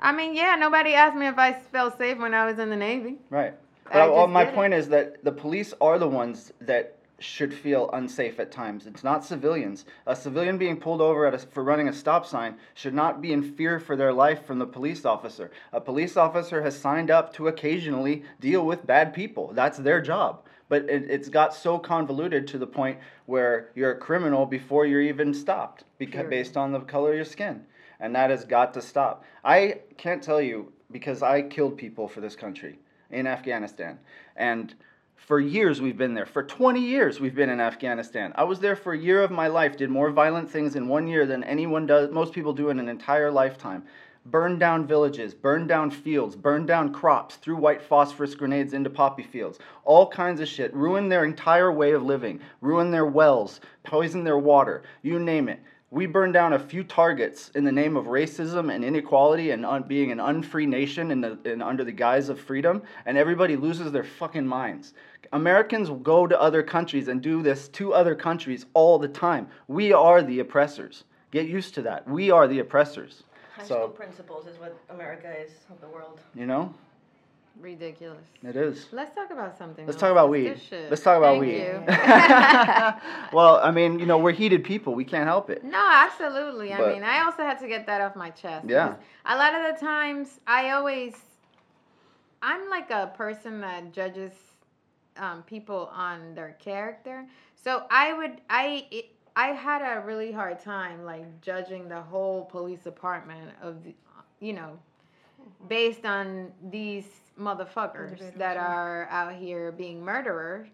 I 0.00 0.12
mean, 0.12 0.34
yeah, 0.34 0.56
nobody 0.56 0.94
asked 0.94 1.16
me 1.16 1.26
if 1.26 1.38
I 1.38 1.52
felt 1.52 1.96
safe 1.98 2.18
when 2.18 2.34
I 2.34 2.46
was 2.46 2.58
in 2.58 2.68
the 2.68 2.76
Navy. 2.76 3.16
Right. 3.30 3.54
I 3.86 3.92
But 3.92 4.10
all, 4.10 4.26
just 4.26 4.32
my 4.32 4.44
point 4.44 4.74
is 4.74 4.88
that 4.88 5.22
the 5.24 5.32
police 5.32 5.72
are 5.80 5.98
the 5.98 6.08
ones 6.08 6.52
that 6.60 6.98
should 7.24 7.54
feel 7.54 7.90
unsafe 7.92 8.38
at 8.38 8.52
times. 8.52 8.86
It's 8.86 9.02
not 9.02 9.24
civilians. 9.24 9.84
A 10.06 10.14
civilian 10.14 10.58
being 10.58 10.76
pulled 10.78 11.00
over 11.00 11.26
at 11.26 11.34
a, 11.34 11.38
for 11.38 11.64
running 11.64 11.88
a 11.88 11.92
stop 11.92 12.26
sign 12.26 12.56
should 12.74 12.94
not 12.94 13.20
be 13.20 13.32
in 13.32 13.42
fear 13.42 13.80
for 13.80 13.96
their 13.96 14.12
life 14.12 14.46
from 14.46 14.58
the 14.58 14.66
police 14.66 15.04
officer. 15.04 15.50
A 15.72 15.80
police 15.80 16.16
officer 16.16 16.62
has 16.62 16.78
signed 16.78 17.10
up 17.10 17.32
to 17.34 17.48
occasionally 17.48 18.22
deal 18.40 18.64
with 18.64 18.86
bad 18.86 19.14
people. 19.14 19.52
That's 19.54 19.78
their 19.78 20.00
job. 20.00 20.44
But 20.68 20.88
it, 20.88 21.10
it's 21.10 21.28
got 21.28 21.54
so 21.54 21.78
convoluted 21.78 22.46
to 22.48 22.58
the 22.58 22.66
point 22.66 22.98
where 23.26 23.70
you're 23.74 23.92
a 23.92 23.98
criminal 23.98 24.46
before 24.46 24.86
you're 24.86 25.02
even 25.02 25.34
stopped 25.34 25.84
because 25.98 26.26
Period. 26.26 26.30
based 26.30 26.56
on 26.56 26.72
the 26.72 26.80
color 26.80 27.10
of 27.10 27.16
your 27.16 27.24
skin. 27.24 27.64
And 28.00 28.14
that 28.14 28.30
has 28.30 28.44
got 28.44 28.74
to 28.74 28.82
stop. 28.82 29.24
I 29.44 29.80
can't 29.96 30.22
tell 30.22 30.40
you 30.40 30.72
because 30.90 31.22
I 31.22 31.42
killed 31.42 31.76
people 31.76 32.08
for 32.08 32.20
this 32.20 32.36
country 32.36 32.78
in 33.10 33.26
Afghanistan. 33.26 33.98
And 34.36 34.74
for 35.16 35.40
years 35.40 35.80
we've 35.80 35.96
been 35.96 36.14
there. 36.14 36.26
For 36.26 36.42
20 36.42 36.80
years 36.80 37.20
we've 37.20 37.34
been 37.34 37.50
in 37.50 37.60
Afghanistan. 37.60 38.32
I 38.36 38.44
was 38.44 38.60
there 38.60 38.76
for 38.76 38.92
a 38.92 38.98
year 38.98 39.22
of 39.22 39.30
my 39.30 39.46
life, 39.46 39.76
did 39.76 39.90
more 39.90 40.10
violent 40.10 40.50
things 40.50 40.76
in 40.76 40.88
one 40.88 41.06
year 41.06 41.26
than 41.26 41.44
anyone 41.44 41.86
does, 41.86 42.10
most 42.10 42.32
people 42.32 42.52
do 42.52 42.70
in 42.70 42.78
an 42.78 42.88
entire 42.88 43.30
lifetime. 43.30 43.84
Burned 44.26 44.58
down 44.58 44.86
villages, 44.86 45.34
burned 45.34 45.68
down 45.68 45.90
fields, 45.90 46.34
burned 46.34 46.66
down 46.66 46.94
crops, 46.94 47.36
threw 47.36 47.56
white 47.56 47.82
phosphorus 47.82 48.34
grenades 48.34 48.72
into 48.72 48.88
poppy 48.88 49.22
fields. 49.22 49.58
All 49.84 50.08
kinds 50.08 50.40
of 50.40 50.48
shit. 50.48 50.74
Ruined 50.74 51.12
their 51.12 51.24
entire 51.24 51.70
way 51.70 51.92
of 51.92 52.02
living, 52.02 52.40
ruined 52.62 52.92
their 52.94 53.04
wells, 53.04 53.60
poisoned 53.82 54.26
their 54.26 54.38
water, 54.38 54.82
you 55.02 55.18
name 55.18 55.50
it. 55.50 55.60
We 55.94 56.06
burned 56.06 56.32
down 56.32 56.54
a 56.54 56.58
few 56.58 56.82
targets 56.82 57.50
in 57.54 57.62
the 57.62 57.70
name 57.70 57.96
of 57.96 58.06
racism 58.06 58.74
and 58.74 58.84
inequality 58.84 59.52
and 59.52 59.64
un- 59.64 59.84
being 59.84 60.10
an 60.10 60.18
unfree 60.18 60.66
nation 60.66 61.12
in 61.12 61.20
the, 61.20 61.38
in, 61.44 61.62
under 61.62 61.84
the 61.84 61.92
guise 61.92 62.28
of 62.28 62.40
freedom, 62.40 62.82
and 63.06 63.16
everybody 63.16 63.54
loses 63.54 63.92
their 63.92 64.02
fucking 64.02 64.44
minds. 64.44 64.94
Americans 65.32 65.88
will 65.88 65.98
go 65.98 66.26
to 66.26 66.40
other 66.40 66.64
countries 66.64 67.06
and 67.06 67.22
do 67.22 67.42
this 67.42 67.68
to 67.68 67.94
other 67.94 68.16
countries 68.16 68.66
all 68.74 68.98
the 68.98 69.06
time. 69.06 69.46
We 69.68 69.92
are 69.92 70.20
the 70.20 70.40
oppressors. 70.40 71.04
Get 71.30 71.46
used 71.46 71.74
to 71.74 71.82
that. 71.82 72.08
We 72.08 72.28
are 72.32 72.48
the 72.48 72.58
oppressors. 72.58 73.22
High 73.54 73.62
So- 73.62 73.74
school 73.76 73.88
principles 73.90 74.48
is 74.48 74.58
what 74.58 74.76
America 74.90 75.32
is 75.40 75.52
of 75.70 75.80
the 75.80 75.86
world. 75.86 76.18
You 76.34 76.46
know? 76.46 76.74
Ridiculous. 77.60 78.24
It 78.42 78.56
is. 78.56 78.88
Let's 78.90 79.14
talk 79.14 79.30
about 79.30 79.56
something. 79.56 79.86
Let's 79.86 79.94
else. 79.94 80.00
talk 80.00 80.10
about 80.10 80.28
weed. 80.28 80.60
Let's 80.90 81.02
talk 81.02 81.18
about 81.18 81.40
Thank 81.40 81.42
weed. 81.42 81.86
well, 83.32 83.60
I 83.62 83.70
mean, 83.70 84.00
you 84.00 84.06
know, 84.06 84.18
we're 84.18 84.32
heated 84.32 84.64
people. 84.64 84.94
We 84.94 85.04
can't 85.04 85.26
help 85.26 85.50
it. 85.50 85.62
no, 85.62 85.88
absolutely. 85.92 86.72
I 86.72 86.92
mean, 86.92 87.04
I 87.04 87.24
also 87.24 87.42
had 87.42 87.60
to 87.60 87.68
get 87.68 87.86
that 87.86 88.00
off 88.00 88.16
my 88.16 88.30
chest. 88.30 88.66
Yeah. 88.68 88.96
A 89.26 89.36
lot 89.36 89.54
of 89.54 89.72
the 89.72 89.80
times, 89.80 90.40
I 90.48 90.70
always, 90.70 91.14
I'm 92.42 92.68
like 92.70 92.90
a 92.90 93.12
person 93.16 93.60
that 93.60 93.92
judges 93.92 94.32
um, 95.16 95.44
people 95.44 95.90
on 95.94 96.34
their 96.34 96.56
character. 96.58 97.24
So 97.54 97.84
I 97.88 98.12
would, 98.14 98.40
I, 98.50 98.86
it, 98.90 99.06
I 99.36 99.48
had 99.48 99.80
a 99.80 100.04
really 100.04 100.32
hard 100.32 100.58
time 100.58 101.04
like 101.04 101.40
judging 101.40 101.88
the 101.88 102.00
whole 102.02 102.46
police 102.46 102.80
department 102.80 103.52
of, 103.62 103.84
the, 103.84 103.94
you 104.40 104.54
know, 104.54 104.76
based 105.68 106.04
on 106.04 106.52
these 106.70 107.04
motherfuckers 107.38 108.36
that 108.38 108.56
are 108.56 109.06
out 109.10 109.34
here 109.34 109.72
being 109.72 110.00
murderers 110.04 110.68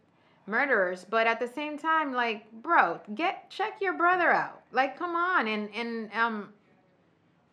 murderers 0.47 1.07
but 1.09 1.27
at 1.27 1.39
the 1.41 1.47
same 1.49 1.79
time 1.79 2.13
like 2.13 2.51
bro 2.63 3.01
get 3.15 3.49
check 3.51 3.75
your 3.81 3.93
brother 3.95 4.31
out 4.31 4.61
like 4.73 4.99
come 4.99 5.15
on 5.15 5.47
and 5.49 5.69
and 5.75 6.11
um 6.13 6.49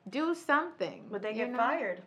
do 0.09 0.33
something 0.33 1.03
But 1.11 1.21
they 1.21 1.33
get 1.33 1.51
know? 1.51 1.57
fired. 1.57 2.01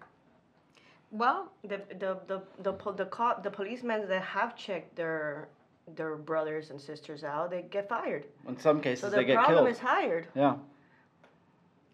well 1.10 1.50
The 1.62 1.80
the 1.98 2.18
the 2.26 2.42
the, 2.62 2.72
po- 2.72 2.92
the 2.92 3.06
cop 3.06 3.42
the 3.42 3.50
policemen 3.50 4.08
that 4.08 4.22
have 4.22 4.56
checked 4.56 4.96
their 4.96 5.48
their 5.96 6.16
brothers 6.16 6.70
and 6.70 6.80
sisters 6.80 7.24
out, 7.24 7.50
they 7.50 7.62
get 7.62 7.88
fired. 7.88 8.24
In 8.46 8.56
some 8.60 8.80
cases, 8.80 9.00
So 9.00 9.10
they 9.10 9.16
the 9.18 9.24
get 9.24 9.34
problem 9.36 9.64
killed. 9.64 9.68
is 9.70 9.78
hired. 9.78 10.28
Yeah. 10.36 10.54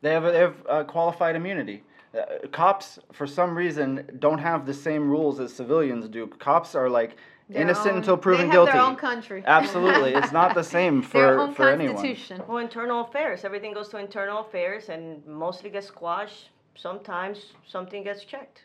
They 0.02 0.12
have 0.12 0.22
they 0.24 0.38
have 0.38 0.54
uh, 0.68 0.84
qualified 0.84 1.34
immunity. 1.34 1.82
Uh, 2.16 2.46
cops, 2.48 2.98
for 3.12 3.26
some 3.26 3.56
reason, 3.56 4.08
don't 4.18 4.38
have 4.38 4.64
the 4.66 4.74
same 4.74 5.08
rules 5.10 5.40
as 5.40 5.52
civilians 5.52 6.08
do. 6.08 6.26
Cops 6.26 6.74
are 6.74 6.88
like 6.88 7.16
Their 7.48 7.62
innocent 7.62 7.88
own- 7.92 7.96
until 7.98 8.16
proven 8.16 8.42
they 8.42 8.46
have 8.46 8.52
guilty. 8.52 8.72
Their 8.72 8.80
own 8.82 8.96
country. 8.96 9.42
Absolutely, 9.46 10.14
it's 10.14 10.32
not 10.32 10.54
the 10.54 10.64
same 10.78 11.00
their 11.00 11.08
for 11.34 11.40
own 11.40 11.54
for 11.54 11.68
anyone. 11.68 11.96
constitution. 11.96 12.42
Well, 12.48 12.58
internal 12.58 13.02
affairs. 13.02 13.44
Everything 13.44 13.74
goes 13.74 13.88
to 13.90 13.98
internal 13.98 14.40
affairs 14.40 14.88
and 14.88 15.24
mostly 15.26 15.70
gets 15.70 15.88
squashed. 15.88 16.50
Sometimes 16.74 17.52
something 17.66 18.02
gets 18.04 18.24
checked. 18.24 18.62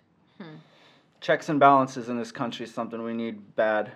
Checks 1.22 1.50
and 1.50 1.60
balances 1.60 2.10
in 2.10 2.18
this 2.18 2.32
country 2.32 2.66
is 2.66 2.74
something 2.74 3.02
we 3.04 3.14
need 3.14 3.56
bad. 3.56 3.92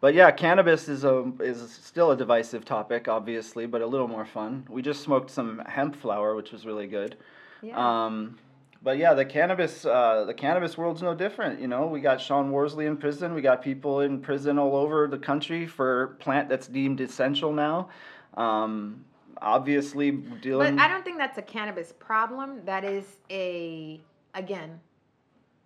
But 0.00 0.12
yeah, 0.14 0.30
cannabis 0.30 0.88
is 0.88 1.04
a 1.04 1.32
is 1.40 1.72
still 1.72 2.10
a 2.10 2.16
divisive 2.16 2.64
topic, 2.66 3.08
obviously, 3.08 3.64
but 3.66 3.80
a 3.80 3.86
little 3.86 4.08
more 4.08 4.26
fun. 4.26 4.66
We 4.68 4.82
just 4.82 5.02
smoked 5.02 5.30
some 5.30 5.60
hemp 5.66 5.96
flower, 5.96 6.34
which 6.36 6.52
was 6.52 6.66
really 6.66 6.86
good. 6.86 7.16
Yeah. 7.62 8.04
Um, 8.04 8.38
but 8.84 8.98
yeah, 8.98 9.14
the 9.14 9.24
cannabis 9.24 9.84
uh, 9.84 10.24
the 10.26 10.34
cannabis 10.34 10.78
world's 10.78 11.02
no 11.02 11.14
different. 11.14 11.60
You 11.60 11.66
know, 11.66 11.86
we 11.86 12.00
got 12.00 12.20
Sean 12.20 12.52
Worsley 12.52 12.86
in 12.86 12.96
prison. 12.96 13.34
We 13.34 13.42
got 13.42 13.62
people 13.62 14.00
in 14.00 14.20
prison 14.20 14.58
all 14.58 14.76
over 14.76 15.08
the 15.08 15.18
country 15.18 15.66
for 15.66 16.16
plant 16.20 16.48
that's 16.48 16.68
deemed 16.68 17.00
essential 17.00 17.52
now. 17.52 17.88
Um, 18.34 19.04
obviously, 19.40 20.10
dealing. 20.12 20.76
But 20.76 20.84
I 20.84 20.88
don't 20.88 21.02
think 21.02 21.18
that's 21.18 21.38
a 21.38 21.42
cannabis 21.42 21.92
problem. 21.98 22.60
That 22.66 22.84
is 22.84 23.16
a 23.30 24.00
again 24.34 24.78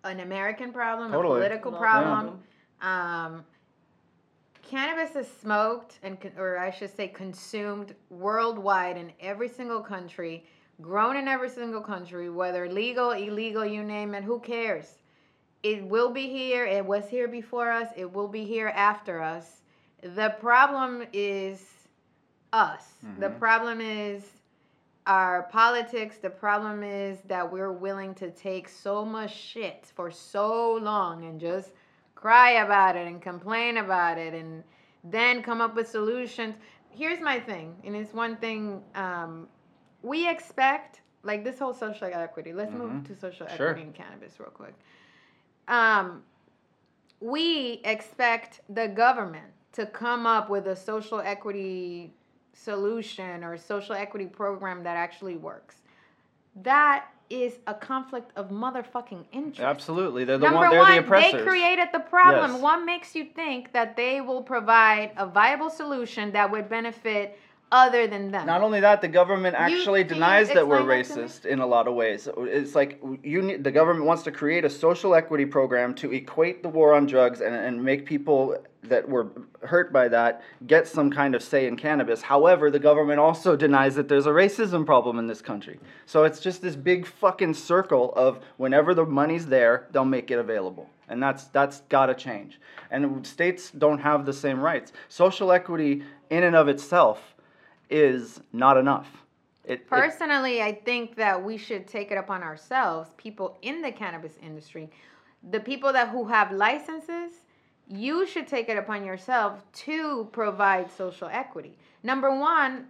an 0.03 0.21
American 0.21 0.71
problem, 0.71 1.11
Totally. 1.11 1.39
a 1.39 1.43
political 1.43 1.71
No 1.71 1.77
problem. 1.77 2.39
Um, 2.81 3.45
cannabis 4.63 5.15
is 5.15 5.27
smoked 5.41 5.99
and, 6.03 6.17
or 6.37 6.57
I 6.57 6.71
should 6.71 6.95
say, 6.95 7.07
consumed 7.07 7.95
worldwide 8.09 8.97
in 8.97 9.11
every 9.19 9.49
single 9.49 9.81
country, 9.81 10.45
grown 10.81 11.17
in 11.17 11.27
every 11.27 11.49
single 11.49 11.81
country, 11.81 12.29
whether 12.29 12.69
legal, 12.69 13.11
illegal, 13.11 13.65
you 13.65 13.83
name 13.83 14.15
it. 14.15 14.23
Who 14.23 14.39
cares? 14.39 14.99
It 15.63 15.83
will 15.83 16.09
be 16.11 16.29
here. 16.29 16.65
It 16.65 16.85
was 16.85 17.09
here 17.09 17.27
before 17.27 17.69
us. 17.69 17.89
It 17.97 18.11
will 18.11 18.29
be 18.29 18.45
here 18.45 18.69
after 18.69 19.21
us. 19.21 19.61
The 20.01 20.35
problem 20.39 21.05
is 21.11 21.65
us. 22.53 22.85
The 23.19 23.29
problem 23.29 23.81
is 23.81 24.23
our 25.05 25.43
politics. 25.51 26.17
The 26.17 26.29
problem 26.29 26.83
is 26.83 27.19
that 27.27 27.51
we're 27.51 27.73
willing 27.73 28.13
to 28.15 28.31
take 28.31 28.69
so 28.69 29.03
much 29.03 29.35
shit 29.35 29.91
for 29.95 30.09
so 30.09 30.75
long 30.75 31.25
and 31.25 31.39
just 31.41 31.71
cry 32.15 32.51
about 32.63 32.95
it 32.95 33.07
and 33.07 33.21
complain 33.21 33.77
about 33.77 34.17
it 34.17 34.33
and 34.33 34.63
then 35.03 35.41
come 35.43 35.59
up 35.61 35.75
with 35.75 35.89
solutions. 35.89 36.55
Here's 36.89 37.21
my 37.21 37.39
thing, 37.39 37.75
and 37.83 37.95
it's 37.95 38.13
one 38.13 38.37
thing 38.37 38.81
um, 38.95 39.47
we 40.03 40.27
expect, 40.29 41.01
like 41.23 41.43
this 41.43 41.59
whole 41.59 41.73
social 41.73 42.07
equity. 42.07 42.53
Let's 42.53 42.71
move 42.71 43.05
to 43.07 43.15
social 43.15 43.47
Sure. 43.47 43.69
equity 43.69 43.81
in 43.87 43.93
cannabis 43.93 44.39
real 44.39 44.49
quick. 44.49 44.73
Um, 45.67 46.23
we 47.19 47.81
expect 47.83 48.61
the 48.69 48.87
government 48.87 49.51
to 49.73 49.85
come 49.85 50.25
up 50.25 50.49
with 50.49 50.67
a 50.67 50.75
social 50.75 51.19
equity 51.19 52.13
solution 52.53 53.43
or 53.43 53.57
social 53.57 53.95
equity 53.95 54.25
program 54.25 54.83
that 54.83 54.95
actually 54.97 55.35
works. 55.37 55.77
That 56.55 57.05
is 57.29 57.59
a 57.67 57.73
conflict 57.75 58.31
of 58.35 58.49
motherfucking 58.49 59.23
interest. 59.31 59.59
Absolutely, 59.61 60.23
they're 60.23 60.37
the 60.39 60.45
Number 60.45 60.61
one. 60.61 60.69
They're 60.71 60.79
one, 60.79 60.91
the 60.93 60.99
oppressors. 60.99 61.31
they 61.33 61.43
created 61.43 61.89
the 61.93 61.99
problem. 61.99 62.53
Yes. 62.53 62.61
What 62.61 62.83
makes 62.85 63.13
you 63.15 63.25
think 63.25 63.71
that 63.73 63.95
they 63.95 64.19
will 64.19 64.41
provide 64.41 65.11
a 65.15 65.27
viable 65.27 65.69
solution 65.69 66.31
that 66.31 66.49
would 66.49 66.67
benefit 66.67 67.39
other 67.71 68.07
than 68.07 68.31
them? 68.31 68.45
Not 68.45 68.61
only 68.61 68.79
that, 68.79 69.01
the 69.01 69.07
government 69.07 69.55
actually 69.55 69.99
you 70.01 70.05
denies 70.05 70.49
that 70.49 70.67
we're 70.67 70.79
that 70.79 70.87
racist 70.87 71.45
in 71.45 71.59
a 71.59 71.65
lot 71.65 71.87
of 71.87 71.93
ways. 71.93 72.27
It's 72.37 72.75
like 72.75 73.01
you 73.23 73.41
need, 73.41 73.63
the 73.63 73.71
government 73.71 74.05
wants 74.05 74.23
to 74.23 74.31
create 74.31 74.65
a 74.65 74.69
social 74.69 75.15
equity 75.15 75.45
program 75.45 75.93
to 75.95 76.11
equate 76.11 76.63
the 76.63 76.69
war 76.69 76.93
on 76.93 77.05
drugs 77.05 77.41
and, 77.41 77.55
and 77.55 77.83
make 77.83 78.05
people 78.05 78.57
that 78.83 79.07
were 79.07 79.27
hurt 79.61 79.91
by 79.91 80.07
that 80.07 80.41
get 80.65 80.87
some 80.87 81.11
kind 81.11 81.35
of 81.35 81.43
say 81.43 81.67
in 81.67 81.75
cannabis. 81.75 82.21
However, 82.21 82.71
the 82.71 82.79
government 82.79 83.19
also 83.19 83.55
denies 83.55 83.95
that 83.95 84.07
there's 84.07 84.25
a 84.25 84.31
racism 84.31 84.85
problem 84.85 85.19
in 85.19 85.27
this 85.27 85.41
country. 85.41 85.79
So 86.05 86.23
it's 86.23 86.39
just 86.39 86.61
this 86.61 86.75
big 86.75 87.05
fucking 87.05 87.53
circle 87.53 88.13
of 88.15 88.39
whenever 88.57 88.93
the 88.93 89.05
money's 89.05 89.47
there, 89.47 89.87
they'll 89.91 90.05
make 90.05 90.31
it 90.31 90.39
available. 90.39 90.89
And 91.09 91.21
that's 91.21 91.45
that's 91.45 91.81
got 91.89 92.07
to 92.07 92.13
change. 92.13 92.59
And 92.91 93.25
states 93.25 93.71
don't 93.71 93.99
have 93.99 94.25
the 94.25 94.33
same 94.33 94.59
rights. 94.59 94.93
Social 95.07 95.51
equity 95.51 96.03
in 96.29 96.43
and 96.43 96.55
of 96.55 96.67
itself 96.67 97.35
is 97.89 98.41
not 98.53 98.77
enough. 98.77 99.07
It, 99.63 99.71
it- 99.73 99.87
Personally, 99.89 100.61
I 100.61 100.73
think 100.73 101.15
that 101.15 101.41
we 101.43 101.57
should 101.57 101.87
take 101.87 102.11
it 102.11 102.17
upon 102.17 102.43
ourselves, 102.43 103.11
people 103.17 103.57
in 103.61 103.81
the 103.81 103.91
cannabis 103.91 104.33
industry, 104.41 104.89
the 105.51 105.59
people 105.59 105.93
that 105.93 106.09
who 106.09 106.25
have 106.25 106.51
licenses, 106.51 107.31
you 107.87 108.25
should 108.27 108.47
take 108.47 108.69
it 108.69 108.77
upon 108.77 109.03
yourself 109.05 109.63
to 109.73 110.27
provide 110.31 110.91
social 110.91 111.27
equity. 111.31 111.77
Number 112.03 112.37
one, 112.37 112.87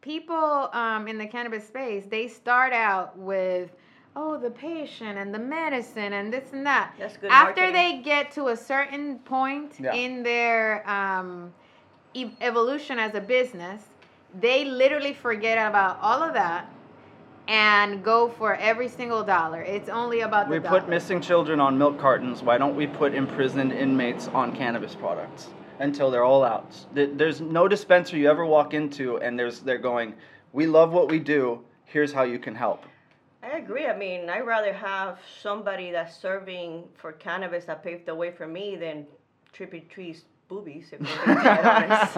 people 0.00 0.68
um, 0.72 1.08
in 1.08 1.16
the 1.18 1.26
cannabis 1.26 1.66
space, 1.66 2.04
they 2.06 2.28
start 2.28 2.72
out 2.72 3.16
with, 3.18 3.70
oh, 4.16 4.36
the 4.38 4.50
patient 4.50 5.18
and 5.18 5.32
the 5.34 5.38
medicine 5.38 6.12
and 6.12 6.32
this 6.32 6.52
and 6.52 6.66
that. 6.66 6.94
That's 6.98 7.16
good 7.16 7.30
After 7.30 7.62
marketing. 7.62 7.72
they 7.72 8.02
get 8.02 8.30
to 8.32 8.48
a 8.48 8.56
certain 8.56 9.18
point 9.20 9.74
Yeah. 9.80 9.94
in 9.94 10.22
their 10.22 10.88
um, 10.88 11.52
e- 12.12 12.32
evolution 12.42 12.98
as 12.98 13.14
a 13.14 13.20
business, 13.20 13.82
they 14.40 14.64
literally 14.64 15.14
forget 15.14 15.58
about 15.68 15.98
all 16.00 16.22
of 16.22 16.34
that 16.34 16.70
and 17.46 18.02
go 18.02 18.28
for 18.28 18.54
every 18.56 18.88
single 18.88 19.22
dollar. 19.22 19.62
It's 19.62 19.88
only 19.88 20.20
about 20.20 20.46
the 20.48 20.52
we 20.52 20.58
dollar. 20.60 20.80
put 20.80 20.88
missing 20.88 21.20
children 21.20 21.60
on 21.60 21.76
milk 21.76 21.98
cartons. 21.98 22.42
Why 22.42 22.58
don't 22.58 22.74
we 22.74 22.86
put 22.86 23.14
imprisoned 23.14 23.72
inmates 23.72 24.28
on 24.28 24.54
cannabis 24.56 24.94
products 24.94 25.48
until 25.78 26.10
they're 26.10 26.24
all 26.24 26.42
out? 26.42 26.74
There's 26.94 27.40
no 27.40 27.68
dispenser 27.68 28.16
you 28.16 28.30
ever 28.30 28.46
walk 28.46 28.72
into 28.74 29.18
and 29.18 29.38
there's 29.38 29.60
they're 29.60 29.78
going, 29.78 30.14
"We 30.52 30.66
love 30.66 30.92
what 30.92 31.10
we 31.10 31.18
do. 31.18 31.60
Here's 31.84 32.12
how 32.12 32.22
you 32.22 32.38
can 32.38 32.54
help." 32.54 32.84
I 33.42 33.58
agree. 33.58 33.86
I 33.86 33.94
mean, 33.96 34.30
I'd 34.30 34.46
rather 34.46 34.72
have 34.72 35.18
somebody 35.42 35.90
that's 35.90 36.16
serving 36.16 36.84
for 36.94 37.12
cannabis 37.12 37.66
that 37.66 37.82
paved 37.82 38.06
the 38.06 38.14
way 38.14 38.30
for 38.30 38.46
me 38.46 38.76
than 38.76 39.06
Trippy 39.52 39.86
Tree's 39.90 40.24
boobies. 40.54 40.86
If 40.92 41.00
we're 41.00 41.06
being 41.34 41.46
quite 41.46 41.64
honest. 41.64 42.16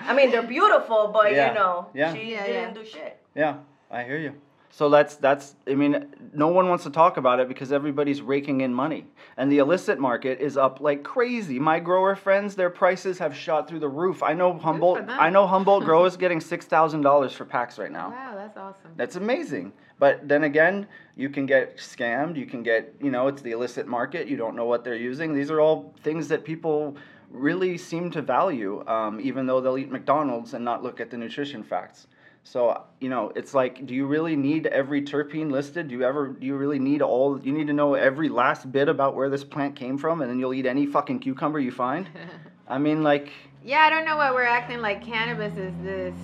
I 0.00 0.14
mean, 0.14 0.30
they're 0.30 0.42
beautiful, 0.42 1.10
but 1.12 1.32
Yeah. 1.32 1.48
you 1.48 1.54
know, 1.54 1.86
Yeah. 1.94 2.12
she 2.14 2.32
Yeah, 2.32 2.46
didn't 2.46 2.74
yeah. 2.76 2.82
do 2.82 2.84
shit. 2.84 3.18
Yeah, 3.34 3.54
I 3.90 4.02
hear 4.04 4.18
you. 4.18 4.34
So 4.72 4.88
that's 4.88 5.16
that's 5.16 5.56
I 5.66 5.74
mean, 5.74 6.06
no 6.32 6.46
one 6.46 6.68
wants 6.68 6.84
to 6.84 6.90
talk 6.90 7.16
about 7.16 7.40
it 7.40 7.48
because 7.48 7.72
everybody's 7.72 8.22
raking 8.22 8.60
in 8.60 8.72
money. 8.72 9.04
And 9.36 9.50
the 9.50 9.58
illicit 9.58 9.98
market 9.98 10.40
is 10.40 10.56
up 10.56 10.80
like 10.80 11.02
crazy. 11.02 11.58
My 11.58 11.80
grower 11.80 12.14
friends, 12.14 12.54
their 12.54 12.70
prices 12.70 13.18
have 13.18 13.34
shot 13.34 13.66
through 13.68 13.80
the 13.80 13.88
roof. 13.88 14.22
I 14.22 14.32
know 14.32 14.56
Humboldt. 14.56 15.00
I 15.08 15.28
know 15.28 15.44
Humboldt 15.48 15.84
growers 15.90 16.16
getting 16.16 16.40
six 16.40 16.66
thousand 16.66 17.00
dollars 17.02 17.32
for 17.32 17.44
packs 17.44 17.78
right 17.80 17.90
now. 17.90 18.10
Wow, 18.10 18.34
that's 18.36 18.56
awesome. 18.56 18.92
That's 18.96 19.16
amazing. 19.16 19.72
But 19.98 20.28
then 20.28 20.44
again, 20.44 20.86
you 21.16 21.28
can 21.28 21.46
get 21.46 21.76
scammed. 21.76 22.36
You 22.36 22.46
can 22.46 22.62
get, 22.62 22.94
you 23.02 23.10
know, 23.10 23.26
it's 23.28 23.42
the 23.42 23.50
illicit 23.50 23.86
market. 23.88 24.28
You 24.28 24.36
don't 24.38 24.54
know 24.56 24.64
what 24.66 24.82
they're 24.84 24.94
using. 25.10 25.34
These 25.34 25.50
are 25.50 25.60
all 25.60 25.92
things 26.04 26.26
that 26.28 26.42
people 26.44 26.96
really 27.30 27.78
seem 27.78 28.10
to 28.10 28.22
value, 28.22 28.84
um, 28.86 29.20
even 29.20 29.46
though 29.46 29.60
they'll 29.60 29.78
eat 29.78 29.90
McDonald's 29.90 30.54
and 30.54 30.64
not 30.64 30.82
look 30.82 31.00
at 31.00 31.10
the 31.10 31.16
nutrition 31.16 31.62
facts. 31.62 32.06
So, 32.42 32.84
you 33.00 33.08
know, 33.08 33.32
it's 33.36 33.54
like, 33.54 33.86
do 33.86 33.94
you 33.94 34.06
really 34.06 34.34
need 34.34 34.66
every 34.66 35.02
terpene 35.02 35.50
listed? 35.50 35.88
Do 35.88 35.94
you 35.94 36.04
ever, 36.04 36.28
do 36.28 36.46
you 36.46 36.56
really 36.56 36.78
need 36.78 37.02
all, 37.02 37.40
you 37.40 37.52
need 37.52 37.66
to 37.66 37.72
know 37.72 37.94
every 37.94 38.28
last 38.28 38.72
bit 38.72 38.88
about 38.88 39.14
where 39.14 39.28
this 39.28 39.44
plant 39.44 39.76
came 39.76 39.98
from 39.98 40.22
and 40.22 40.30
then 40.30 40.38
you'll 40.38 40.54
eat 40.54 40.66
any 40.66 40.86
fucking 40.86 41.20
cucumber 41.20 41.60
you 41.60 41.70
find? 41.70 42.08
I 42.68 42.78
mean, 42.78 43.02
like, 43.02 43.30
Yeah, 43.62 43.80
I 43.80 43.90
don't 43.90 44.04
know 44.04 44.16
why 44.16 44.32
we're 44.32 44.44
acting 44.44 44.80
like 44.80 45.04
cannabis 45.04 45.56
is 45.56 45.74
this 45.82 46.14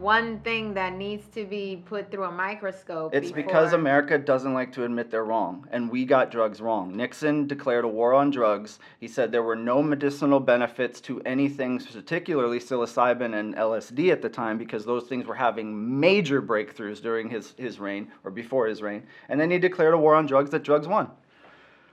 one 0.00 0.40
thing 0.40 0.74
that 0.74 0.94
needs 0.94 1.26
to 1.28 1.44
be 1.44 1.82
put 1.84 2.10
through 2.10 2.24
a 2.24 2.30
microscope. 2.32 3.14
It's 3.14 3.30
because 3.30 3.72
America 3.74 4.18
doesn't 4.18 4.54
like 4.54 4.72
to 4.72 4.84
admit 4.84 5.10
they're 5.10 5.24
wrong, 5.24 5.66
and 5.70 5.90
we 5.90 6.04
got 6.04 6.30
drugs 6.30 6.60
wrong. 6.60 6.96
Nixon 6.96 7.46
declared 7.46 7.84
a 7.84 7.88
war 7.88 8.14
on 8.14 8.30
drugs. 8.30 8.78
He 8.98 9.06
said 9.08 9.30
there 9.30 9.42
were 9.42 9.56
no 9.56 9.82
medicinal 9.82 10.40
benefits 10.40 11.00
to 11.02 11.20
anything, 11.26 11.78
particularly 11.78 12.58
psilocybin 12.58 13.38
and 13.38 13.54
LSD 13.54 14.10
at 14.10 14.22
the 14.22 14.28
time, 14.30 14.56
because 14.56 14.84
those 14.84 15.04
things 15.04 15.26
were 15.26 15.34
having 15.34 16.00
major 16.00 16.40
breakthroughs 16.40 17.02
during 17.02 17.28
his, 17.28 17.54
his 17.58 17.78
reign 17.78 18.10
or 18.24 18.30
before 18.30 18.66
his 18.66 18.80
reign. 18.80 19.02
And 19.28 19.38
then 19.38 19.50
he 19.50 19.58
declared 19.58 19.94
a 19.94 19.98
war 19.98 20.14
on 20.14 20.26
drugs 20.26 20.50
that 20.50 20.62
drugs 20.62 20.88
won. 20.88 21.10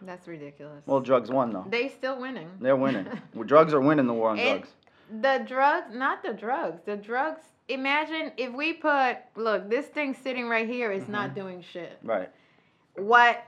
That's 0.01 0.27
ridiculous. 0.27 0.83
Well, 0.85 0.99
drugs 0.99 1.31
won 1.31 1.51
though. 1.51 1.65
They're 1.69 1.89
still 1.89 2.19
winning. 2.19 2.49
They're 2.61 2.75
winning. 2.75 3.07
Well, 3.33 3.45
drugs 3.45 3.73
are 3.73 3.81
winning 3.81 4.07
the 4.07 4.13
war 4.13 4.29
on 4.29 4.39
It- 4.39 4.43
drugs. 4.43 4.69
The 5.21 5.43
drugs, 5.47 5.93
not 5.93 6.21
the 6.23 6.33
drugs. 6.33 6.81
The 6.85 6.97
drugs. 6.97 7.41
Imagine 7.69 8.31
if 8.37 8.53
we 8.53 8.73
put 8.73 9.17
look, 9.35 9.69
this 9.69 9.85
thing 9.87 10.13
sitting 10.13 10.47
right 10.49 10.67
here 10.67 10.91
is 10.91 11.07
not 11.07 11.27
Mm-hmm. 11.31 11.39
doing 11.39 11.61
shit. 11.61 11.97
Right. 12.03 12.29
What 12.95 13.43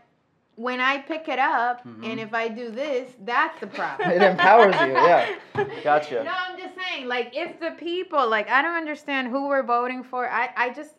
when 0.55 0.81
I 0.81 0.97
pick 0.99 1.27
it 1.29 1.39
up 1.39 1.85
Mm-hmm. 1.85 2.03
and 2.03 2.19
if 2.19 2.33
I 2.33 2.49
do 2.49 2.69
this, 2.69 3.11
that's 3.23 3.59
the 3.61 3.67
problem. 3.67 4.11
It 4.15 4.21
empowers 4.21 4.75
you. 4.81 4.91
Yeah. 4.93 5.35
Gotcha. 5.83 6.23
No, 6.23 6.31
I'm 6.33 6.57
just 6.59 6.75
saying, 6.75 7.07
like, 7.07 7.31
if 7.33 7.59
the 7.61 7.71
people, 7.71 8.29
like, 8.29 8.49
I 8.49 8.61
don't 8.61 8.75
understand 8.75 9.29
who 9.29 9.47
we're 9.47 9.63
voting 9.63 10.03
for. 10.03 10.29
I, 10.29 10.49
I 10.57 10.69
just, 10.73 10.95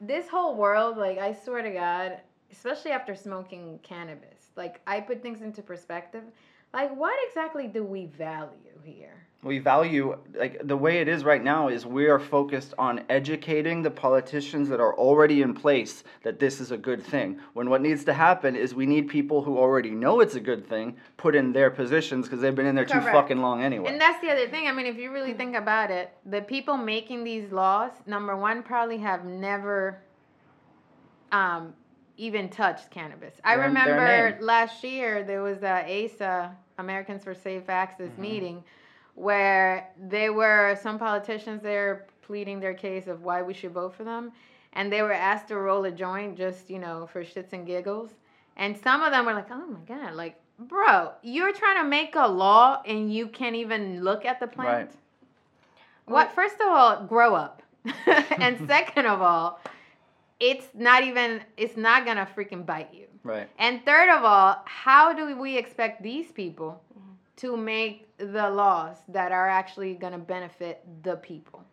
this 0.00 0.28
whole 0.28 0.56
world, 0.56 0.96
like, 0.96 1.18
I 1.18 1.32
swear 1.32 1.62
to 1.62 1.70
God, 1.70 2.18
especially 2.50 2.90
after 2.90 3.14
smoking 3.14 3.78
cannabis, 3.84 4.50
like, 4.56 4.80
I 4.88 5.00
put 5.00 5.22
things 5.22 5.40
into 5.42 5.62
perspective. 5.62 6.24
Like, 6.74 6.94
what 6.96 7.14
exactly 7.28 7.68
do 7.68 7.84
we 7.84 8.06
value 8.06 8.78
here? 8.84 9.24
We 9.40 9.60
value 9.60 10.18
like 10.36 10.66
the 10.66 10.76
way 10.76 10.98
it 10.98 11.06
is 11.06 11.22
right 11.22 11.42
now 11.42 11.68
is 11.68 11.86
we 11.86 12.08
are 12.08 12.18
focused 12.18 12.74
on 12.76 13.04
educating 13.08 13.82
the 13.82 13.90
politicians 13.90 14.68
that 14.68 14.80
are 14.80 14.94
already 14.96 15.42
in 15.42 15.54
place 15.54 16.02
that 16.24 16.40
this 16.40 16.60
is 16.60 16.72
a 16.72 16.76
good 16.76 17.00
thing. 17.04 17.38
When 17.52 17.70
what 17.70 17.80
needs 17.80 18.04
to 18.06 18.12
happen 18.12 18.56
is 18.56 18.74
we 18.74 18.84
need 18.84 19.08
people 19.08 19.42
who 19.42 19.56
already 19.56 19.90
know 19.90 20.18
it's 20.18 20.34
a 20.34 20.40
good 20.40 20.68
thing 20.68 20.96
put 21.18 21.36
in 21.36 21.52
their 21.52 21.70
positions 21.70 22.26
because 22.26 22.40
they've 22.40 22.54
been 22.54 22.66
in 22.66 22.74
there 22.74 22.84
too 22.84 23.00
fucking 23.00 23.40
long 23.40 23.62
anyway. 23.62 23.88
And 23.92 24.00
that's 24.00 24.20
the 24.20 24.28
other 24.32 24.48
thing. 24.48 24.66
I 24.66 24.72
mean, 24.72 24.86
if 24.86 24.96
you 24.98 25.12
really 25.12 25.34
think 25.34 25.54
about 25.54 25.92
it, 25.92 26.10
the 26.26 26.40
people 26.42 26.76
making 26.76 27.22
these 27.22 27.52
laws, 27.52 27.92
number 28.06 28.36
one, 28.36 28.64
probably 28.64 28.98
have 28.98 29.24
never 29.24 30.00
um, 31.30 31.74
even 32.16 32.48
touched 32.48 32.90
cannabis. 32.90 33.34
I 33.44 33.54
Their- 33.54 33.58
their 33.58 33.68
remember 33.68 34.30
name. 34.36 34.44
last 34.44 34.82
year 34.82 35.22
there 35.22 35.42
was 35.42 35.62
a 35.62 36.06
ASA, 36.06 36.56
Americans 36.78 37.22
for 37.22 37.34
Safe 37.34 37.68
Access 37.68 38.10
Mm-hmm. 38.10 38.22
meeting, 38.22 38.64
where 39.18 39.88
they 40.08 40.30
were 40.30 40.78
some 40.80 40.98
politicians 40.98 41.62
there 41.62 42.06
pleading 42.22 42.60
their 42.60 42.74
case 42.74 43.06
of 43.06 43.22
why 43.22 43.42
we 43.42 43.52
should 43.54 43.72
vote 43.72 43.94
for 43.94 44.04
them, 44.04 44.32
and 44.74 44.92
they 44.92 45.02
were 45.02 45.12
asked 45.12 45.48
to 45.48 45.56
roll 45.56 45.84
a 45.84 45.90
joint 45.90 46.36
just 46.36 46.70
you 46.70 46.78
know 46.78 47.08
for 47.12 47.24
shits 47.24 47.52
and 47.52 47.66
giggles, 47.66 48.10
and 48.56 48.76
some 48.76 49.02
of 49.02 49.10
them 49.12 49.26
were 49.26 49.34
like, 49.34 49.50
"Oh 49.50 49.66
my 49.66 49.80
god, 49.86 50.14
like." 50.14 50.36
Bro, 50.60 51.12
you're 51.22 51.52
trying 51.52 51.84
to 51.84 51.88
make 51.88 52.16
a 52.16 52.26
law 52.26 52.82
and 52.84 53.14
you 53.14 53.28
can't 53.28 53.54
even 53.54 54.02
look 54.02 54.24
at 54.24 54.40
the 54.40 54.48
plant. 54.48 54.90
Right. 54.90 54.96
What? 56.06 56.32
First 56.32 56.56
of 56.56 56.66
all, 56.66 57.06
grow 57.06 57.36
up, 57.36 57.62
and 58.40 58.66
second 58.66 59.06
of 59.06 59.22
all, 59.22 59.60
it's 60.40 60.66
not 60.74 61.04
even. 61.04 61.42
It's 61.56 61.76
not 61.76 62.04
gonna 62.04 62.26
freaking 62.36 62.66
bite 62.66 62.92
you. 62.92 63.06
right. 63.22 63.48
And 63.56 63.84
third 63.84 64.08
of 64.08 64.24
all, 64.24 64.60
how 64.64 65.12
do 65.12 65.38
we 65.38 65.56
expect 65.56 66.02
these 66.02 66.32
people 66.32 66.82
to 67.38 67.56
make 67.56 68.08
the 68.18 68.50
laws 68.50 68.96
that 69.08 69.32
are 69.32 69.48
actually 69.48 69.94
gonna 69.94 70.18
benefit 70.18 70.84
the 71.02 71.16
people? 71.16 71.64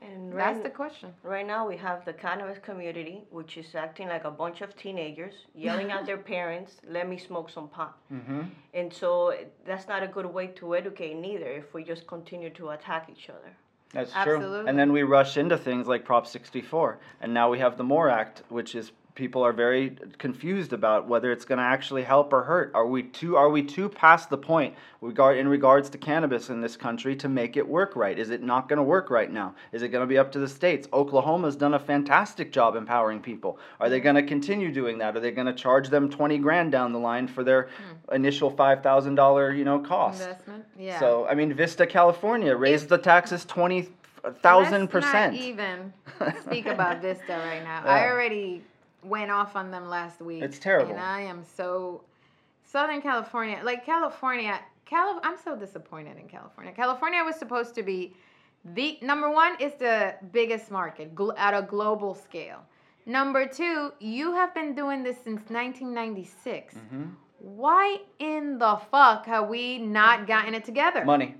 And 0.00 0.32
That's 0.32 0.62
the 0.62 0.70
question. 0.70 1.12
right 1.24 1.46
now 1.46 1.66
we 1.66 1.76
have 1.76 2.04
the 2.04 2.12
cannabis 2.12 2.58
community, 2.58 3.24
which 3.30 3.56
is 3.56 3.74
acting 3.74 4.08
like 4.08 4.24
a 4.24 4.30
bunch 4.30 4.60
of 4.60 4.76
teenagers, 4.76 5.34
yelling 5.54 5.90
at 5.90 6.06
their 6.06 6.18
parents, 6.34 6.80
"Let 6.88 7.08
me 7.08 7.18
smoke 7.18 7.50
some 7.50 7.68
pot." 7.68 7.98
Mm-hmm. 8.12 8.42
And 8.74 8.92
so 8.92 9.34
that's 9.66 9.88
not 9.88 10.04
a 10.04 10.06
good 10.06 10.26
way 10.26 10.48
to 10.58 10.76
educate 10.76 11.14
neither. 11.14 11.50
If 11.50 11.74
we 11.74 11.82
just 11.82 12.06
continue 12.06 12.50
to 12.50 12.70
attack 12.70 13.08
each 13.10 13.28
other. 13.28 13.52
That's 13.92 14.12
true. 14.12 14.36
Absolutely. 14.36 14.68
And 14.68 14.78
then 14.78 14.92
we 14.92 15.02
rush 15.02 15.36
into 15.36 15.56
things 15.56 15.88
like 15.88 16.04
Prop 16.04 16.26
64. 16.26 16.98
And 17.20 17.32
now 17.32 17.50
we 17.50 17.58
have 17.58 17.76
the 17.78 17.84
MORE 17.84 18.10
Act, 18.10 18.42
which 18.50 18.74
is 18.74 18.92
people 19.18 19.42
are 19.42 19.52
very 19.52 19.96
confused 20.16 20.72
about 20.72 21.08
whether 21.08 21.32
it's 21.32 21.44
going 21.44 21.58
to 21.58 21.64
actually 21.64 22.04
help 22.04 22.32
or 22.32 22.44
hurt. 22.44 22.70
Are 22.72 22.86
we 22.86 23.02
too 23.02 23.36
are 23.36 23.50
we 23.50 23.64
too 23.64 23.88
past 23.88 24.30
the 24.30 24.38
point 24.38 24.74
regard 25.00 25.36
in 25.36 25.48
regards 25.48 25.90
to 25.90 25.98
cannabis 25.98 26.50
in 26.50 26.60
this 26.60 26.76
country 26.76 27.16
to 27.16 27.28
make 27.28 27.56
it 27.56 27.68
work 27.68 27.96
right? 27.96 28.16
Is 28.16 28.30
it 28.30 28.44
not 28.44 28.68
going 28.68 28.76
to 28.76 28.82
work 28.84 29.10
right 29.10 29.30
now? 29.30 29.56
Is 29.72 29.82
it 29.82 29.88
going 29.88 30.02
to 30.02 30.06
be 30.06 30.16
up 30.16 30.30
to 30.32 30.38
the 30.38 30.46
states? 30.46 30.86
Oklahoma's 30.92 31.56
done 31.56 31.74
a 31.74 31.80
fantastic 31.80 32.52
job 32.52 32.76
empowering 32.76 33.20
people. 33.20 33.58
Are 33.80 33.88
they 33.90 33.98
going 33.98 34.14
to 34.14 34.22
continue 34.22 34.70
doing 34.70 34.98
that? 34.98 35.16
Are 35.16 35.20
they 35.20 35.32
going 35.32 35.48
to 35.48 35.52
charge 35.52 35.88
them 35.88 36.08
20 36.08 36.38
grand 36.38 36.70
down 36.70 36.92
the 36.92 37.00
line 37.00 37.26
for 37.26 37.42
their 37.42 37.62
hmm. 37.62 38.14
initial 38.14 38.52
$5,000, 38.52 39.58
you 39.58 39.64
know, 39.64 39.80
cost? 39.80 40.20
Investment. 40.20 40.64
Yeah. 40.78 41.00
So 41.00 41.26
I 41.26 41.34
mean, 41.34 41.52
Vista, 41.52 41.86
California 41.86 42.54
raised 42.54 42.88
the 42.88 42.98
taxes 42.98 43.44
twenty 43.44 43.88
thousand 44.42 44.82
Let's 44.82 44.92
percent. 44.92 45.34
Not 45.34 45.42
even 45.42 45.92
speak 46.42 46.66
about 46.66 47.02
Vista 47.02 47.32
right 47.32 47.62
now. 47.64 47.82
Yeah. 47.84 47.90
I 47.90 48.10
already 48.10 48.62
went 49.02 49.30
off 49.30 49.56
on 49.56 49.70
them 49.70 49.88
last 49.88 50.20
week. 50.20 50.42
It's 50.42 50.58
terrible. 50.58 50.92
And 50.92 51.00
I 51.00 51.22
am 51.22 51.44
so 51.44 52.02
Southern 52.64 53.00
California, 53.00 53.60
like 53.64 53.84
California, 53.84 54.60
Cal. 54.84 55.20
I'm 55.22 55.36
so 55.42 55.56
disappointed 55.56 56.18
in 56.18 56.28
California. 56.28 56.72
California 56.72 57.22
was 57.24 57.36
supposed 57.36 57.74
to 57.76 57.82
be 57.82 58.14
the 58.64 58.98
number 59.02 59.30
one 59.30 59.56
is 59.60 59.72
the 59.74 60.14
biggest 60.32 60.70
market 60.70 61.14
gl- 61.14 61.38
at 61.38 61.54
a 61.54 61.62
global 61.62 62.14
scale. 62.14 62.60
Number 63.06 63.46
two, 63.46 63.92
you 64.00 64.34
have 64.34 64.52
been 64.54 64.74
doing 64.74 65.02
this 65.02 65.16
since 65.16 65.40
1996. 65.48 66.74
Mm-hmm. 66.74 67.04
Why 67.38 68.00
in 68.18 68.58
the 68.58 68.80
fuck 68.90 69.24
have 69.26 69.48
we 69.48 69.78
not 69.78 70.26
gotten 70.26 70.54
it 70.54 70.64
together? 70.64 71.04
Money. 71.04 71.36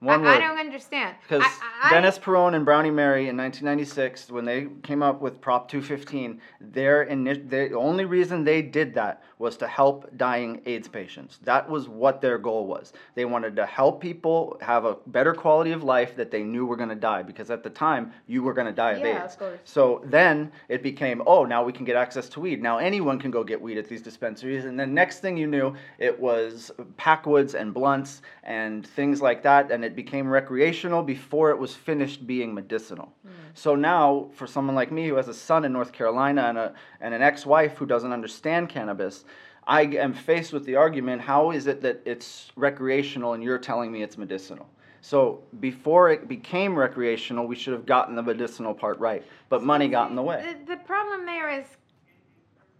I, 0.00 0.04
One 0.04 0.24
I 0.24 0.34
word. 0.34 0.40
don't 0.40 0.58
understand. 0.58 1.16
Because 1.22 1.42
I- 1.42 1.88
I- 1.88 1.90
Dennis 1.90 2.18
Peron 2.20 2.54
and 2.54 2.64
Brownie 2.64 2.90
Mary 2.92 3.28
in 3.28 3.36
1996, 3.36 4.30
when 4.30 4.44
they 4.44 4.68
came 4.84 5.02
up 5.02 5.20
with 5.20 5.40
Prop 5.40 5.68
215, 5.68 6.40
their 6.60 7.04
ini- 7.06 7.48
the 7.50 7.72
only 7.76 8.04
reason 8.04 8.44
they 8.44 8.62
did 8.62 8.94
that 8.94 9.22
was 9.38 9.56
to 9.56 9.66
help 9.66 10.08
dying 10.16 10.60
AIDS 10.66 10.86
patients. 10.88 11.38
That 11.44 11.68
was 11.68 11.88
what 11.88 12.20
their 12.20 12.38
goal 12.38 12.66
was. 12.66 12.92
They 13.16 13.24
wanted 13.24 13.56
to 13.56 13.66
help 13.66 14.00
people 14.00 14.58
have 14.60 14.84
a 14.84 14.96
better 15.08 15.34
quality 15.34 15.72
of 15.72 15.82
life 15.82 16.14
that 16.16 16.30
they 16.30 16.42
knew 16.44 16.64
were 16.66 16.76
going 16.76 16.88
to 16.90 16.94
die, 16.94 17.22
because 17.24 17.50
at 17.50 17.64
the 17.64 17.70
time 17.70 18.12
you 18.28 18.42
were 18.44 18.54
going 18.54 18.66
to 18.68 18.72
die 18.72 18.92
of 18.92 18.98
Yeah, 19.00 19.24
AIDS. 19.24 19.34
of 19.34 19.38
course. 19.40 19.58
So 19.64 20.00
then 20.04 20.52
it 20.68 20.82
became, 20.82 21.22
oh, 21.26 21.44
now 21.44 21.64
we 21.64 21.72
can 21.72 21.84
get 21.84 21.96
access 21.96 22.28
to 22.30 22.40
weed. 22.40 22.62
Now 22.62 22.78
anyone 22.78 23.18
can 23.18 23.32
go 23.32 23.42
get 23.42 23.60
weed 23.60 23.78
at 23.78 23.88
these 23.88 24.02
dispensaries. 24.02 24.64
And 24.64 24.78
then 24.78 24.94
next 24.94 25.20
thing 25.20 25.36
you 25.36 25.48
knew, 25.48 25.74
it 25.98 26.18
was 26.20 26.70
packwoods 26.96 27.54
and 27.56 27.74
blunts 27.74 28.22
and 28.44 28.86
things 28.86 29.20
like 29.20 29.42
that. 29.42 29.70
And 29.72 29.87
it 29.88 29.96
became 29.96 30.28
recreational 30.28 31.02
before 31.02 31.50
it 31.50 31.58
was 31.58 31.74
finished 31.74 32.26
being 32.26 32.54
medicinal. 32.54 33.12
Hmm. 33.22 33.32
So 33.54 33.74
now, 33.74 34.28
for 34.34 34.46
someone 34.46 34.76
like 34.76 34.92
me 34.92 35.08
who 35.08 35.16
has 35.16 35.28
a 35.28 35.34
son 35.34 35.64
in 35.64 35.72
North 35.72 35.92
Carolina 35.92 36.42
and, 36.42 36.58
a, 36.58 36.74
and 37.00 37.14
an 37.14 37.22
ex 37.22 37.46
wife 37.46 37.78
who 37.78 37.86
doesn't 37.86 38.12
understand 38.12 38.68
cannabis, 38.68 39.24
I 39.66 39.82
am 39.82 40.12
faced 40.12 40.52
with 40.52 40.64
the 40.66 40.76
argument 40.76 41.22
how 41.22 41.50
is 41.50 41.66
it 41.66 41.80
that 41.82 42.02
it's 42.04 42.52
recreational 42.54 43.32
and 43.32 43.42
you're 43.42 43.58
telling 43.58 43.90
me 43.90 44.02
it's 44.02 44.18
medicinal? 44.18 44.68
So 45.00 45.42
before 45.60 46.10
it 46.10 46.28
became 46.28 46.74
recreational, 46.74 47.46
we 47.46 47.56
should 47.56 47.72
have 47.72 47.86
gotten 47.86 48.14
the 48.14 48.22
medicinal 48.22 48.74
part 48.74 48.98
right, 48.98 49.24
but 49.48 49.62
money 49.62 49.88
got 49.88 50.10
in 50.10 50.16
the 50.16 50.22
way. 50.22 50.56
The, 50.66 50.76
the 50.76 50.82
problem 50.84 51.24
there 51.24 51.48
is 51.48 51.64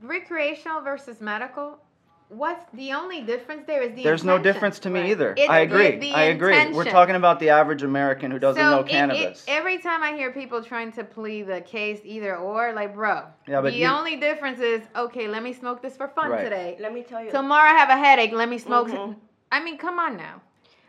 recreational 0.03 0.83
versus 0.83 1.21
medical. 1.21 1.79
What's 2.31 2.63
the 2.75 2.93
only 2.93 3.23
difference 3.23 3.65
there 3.67 3.81
is 3.83 3.95
the 3.95 4.03
There's 4.03 4.23
no 4.23 4.39
difference 4.39 4.79
to 4.81 4.91
me 4.91 5.01
Right. 5.01 5.11
either. 5.11 5.33
It's 5.35 5.49
I 5.49 5.61
agree. 5.61 5.97
the 5.97 6.13
I 6.13 6.25
agree. 6.25 6.73
We're 6.73 6.85
talking 6.85 7.15
about 7.15 7.41
the 7.41 7.49
average 7.49 7.83
American 7.83 8.31
who 8.31 8.39
doesn't 8.39 8.63
so 8.63 8.71
know 8.71 8.81
it- 8.81 8.87
it- 8.89 8.91
cannabis. 8.91 9.45
every 9.49 9.79
time 9.79 10.03
I 10.03 10.13
hear 10.13 10.31
people 10.31 10.63
trying 10.63 10.93
to 10.93 11.05
plead 11.05 11.47
the 11.47 11.63
case 11.63 12.01
either 12.05 12.37
or, 12.37 12.73
like, 12.75 12.95
bro, 12.95 13.23
Yeah, 13.47 13.63
but 13.63 13.73
the 13.73 13.79
you- 13.79 13.87
only 13.89 14.17
difference 14.17 14.61
is 14.61 14.83
okay. 14.95 15.27
Let 15.27 15.43
me 15.43 15.55
smoke 15.55 15.81
this 15.81 15.97
for 15.97 16.09
fun 16.09 16.31
Right. 16.31 16.45
today. 16.45 16.77
Let 16.79 16.93
me 16.93 17.03
tell 17.03 17.25
you. 17.25 17.31
Tomorrow 17.31 17.71
I 17.71 17.79
have 17.79 17.89
a 17.89 17.97
headache. 17.97 18.33
Let 18.33 18.51
me 18.51 18.59
smoke. 18.59 18.89
Mhm. 18.89 19.17
I 19.53 19.61
mean, 19.65 19.79
come 19.79 19.99
on 19.99 20.19
now. 20.19 20.43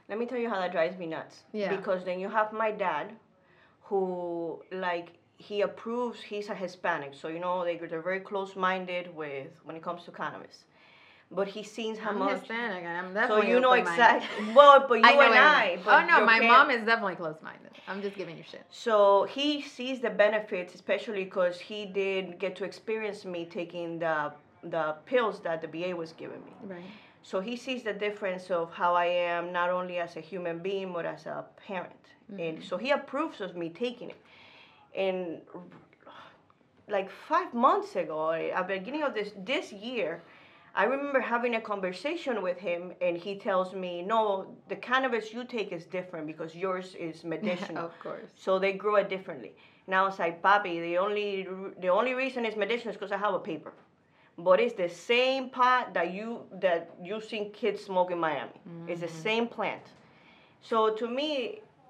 Let 0.09 0.19
me 0.19 0.25
tell 0.25 0.39
you 0.39 0.49
how 0.49 0.59
that 0.59 0.73
drives 0.73 0.97
me 0.97 1.05
nuts. 1.05 1.43
Yeah. 1.53 1.69
Because 1.73 2.03
then 2.03 2.19
you 2.19 2.27
have 2.27 2.51
my 2.51 2.71
dad, 2.71 3.13
who 3.83 4.61
like 4.71 5.13
he 5.37 5.61
approves. 5.61 6.21
He's 6.21 6.49
a 6.49 6.53
Hispanic, 6.55 7.13
so 7.13 7.29
you 7.29 7.39
know 7.39 7.63
they 7.63 7.77
they're 7.77 8.01
very 8.01 8.19
close-minded 8.19 9.15
with 9.15 9.51
when 9.63 9.77
it 9.77 9.81
comes 9.81 10.03
to 10.03 10.11
cannabis. 10.11 10.65
But 11.31 11.47
he 11.47 11.61
sees 11.61 11.99
how 11.99 12.09
I'm 12.09 12.19
much. 12.19 12.39
Hispanic. 12.39 12.83
I'm 12.85 13.13
So 13.27 13.43
you 13.43 13.59
know 13.59 13.73
exactly. 13.73 14.53
Well, 14.53 14.85
but 14.87 14.95
you 14.95 15.05
I 15.05 15.25
and 15.25 15.35
I. 15.35 15.79
But 15.85 16.03
oh 16.03 16.07
no, 16.07 16.25
my 16.25 16.39
mom 16.39 16.71
is 16.71 16.83
definitely 16.83 17.15
close-minded. 17.15 17.71
I'm 17.87 18.01
just 18.01 18.15
giving 18.15 18.35
you 18.35 18.43
shit. 18.43 18.65
So 18.69 19.25
he 19.25 19.61
sees 19.61 19.99
the 19.99 20.09
benefits, 20.09 20.73
especially 20.73 21.23
because 21.23 21.59
he 21.59 21.85
did 21.85 22.39
get 22.39 22.55
to 22.57 22.63
experience 22.63 23.25
me 23.25 23.45
taking 23.45 23.99
the 23.99 24.33
the 24.63 24.95
pills 25.05 25.39
that 25.41 25.61
the 25.61 25.67
VA 25.67 25.95
was 25.95 26.13
giving 26.13 26.43
me. 26.43 26.53
Right. 26.63 26.83
So 27.21 27.39
he 27.39 27.55
sees 27.55 27.83
the 27.83 27.93
difference 27.93 28.49
of 28.49 28.73
how 28.73 28.95
I 28.95 29.05
am 29.05 29.53
not 29.53 29.69
only 29.69 29.99
as 29.99 30.15
a 30.15 30.21
human 30.21 30.59
being 30.59 30.91
but 30.91 31.05
as 31.05 31.25
a 31.25 31.45
parent, 31.67 32.05
and 32.29 32.39
mm-hmm. 32.39 32.63
so 32.63 32.77
he 32.77 32.91
approves 32.91 33.39
of 33.39 33.55
me 33.55 33.69
taking 33.69 34.09
it. 34.09 34.21
And 34.95 35.41
like 36.87 37.09
five 37.09 37.53
months 37.53 37.95
ago, 37.95 38.31
at 38.31 38.67
the 38.67 38.79
beginning 38.79 39.03
of 39.03 39.13
this 39.13 39.31
this 39.45 39.71
year, 39.71 40.21
I 40.79 40.85
remember 40.85 41.19
having 41.19 41.55
a 41.55 41.61
conversation 41.73 42.41
with 42.41 42.57
him, 42.57 42.93
and 43.01 43.17
he 43.17 43.33
tells 43.47 43.73
me, 43.73 44.01
"No, 44.01 44.21
the 44.69 44.77
cannabis 44.77 45.33
you 45.33 45.43
take 45.43 45.73
is 45.77 45.83
different 45.97 46.25
because 46.25 46.55
yours 46.55 46.95
is 47.07 47.23
medicinal." 47.33 47.85
of 47.89 47.99
course. 47.99 48.29
So 48.45 48.59
they 48.63 48.73
grow 48.83 48.95
it 48.95 49.09
differently. 49.15 49.51
Now 49.87 50.01
it's 50.07 50.19
like, 50.19 50.41
Papi, 50.41 50.75
the 50.87 50.97
only 51.05 51.47
the 51.85 51.89
only 51.99 52.13
reason 52.13 52.45
it's 52.45 52.59
medicinal 52.65 52.91
is 52.93 52.97
because 52.97 53.11
I 53.11 53.17
have 53.17 53.33
a 53.33 53.43
paper. 53.51 53.73
But 54.37 54.61
it's 54.61 54.75
the 54.83 54.87
same 54.87 55.49
pot 55.49 55.93
that 55.97 56.13
you 56.17 56.27
that 56.65 56.81
you 57.03 57.19
seen 57.31 57.51
kids 57.51 57.83
smoke 57.83 58.09
in 58.15 58.19
Miami. 58.27 58.59
It's 58.87 59.01
the 59.01 59.07
mm-hmm. 59.07 59.29
same 59.29 59.47
plant. 59.47 59.85
So 60.61 60.77
to 61.01 61.05
me, 61.17 61.29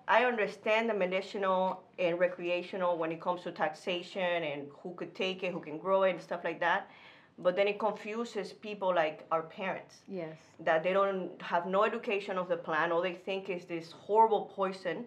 I 0.07 0.25
understand 0.31 0.89
the 0.89 0.95
medicinal 0.95 1.83
and 1.99 2.17
recreational 2.17 2.97
when 2.97 3.11
it 3.11 3.21
comes 3.21 3.43
to 3.43 3.51
taxation 3.51 4.39
and 4.51 4.59
who 4.81 4.95
could 4.95 5.13
take 5.13 5.43
it, 5.43 5.53
who 5.53 5.59
can 5.59 5.77
grow 5.77 6.01
it, 6.07 6.11
and 6.15 6.21
stuff 6.29 6.43
like 6.43 6.59
that. 6.67 6.89
But 7.41 7.55
then 7.55 7.67
it 7.67 7.79
confuses 7.79 8.51
people 8.53 8.93
like 8.93 9.25
our 9.31 9.43
parents 9.43 9.95
Yes. 10.07 10.37
that 10.59 10.83
they 10.83 10.93
don't 10.93 11.41
have 11.41 11.65
no 11.65 11.83
education 11.83 12.37
of 12.37 12.49
the 12.49 12.57
plant. 12.57 12.91
All 12.91 13.01
they 13.01 13.13
think 13.13 13.49
is 13.49 13.65
this 13.65 13.91
horrible 13.91 14.51
poison. 14.55 15.05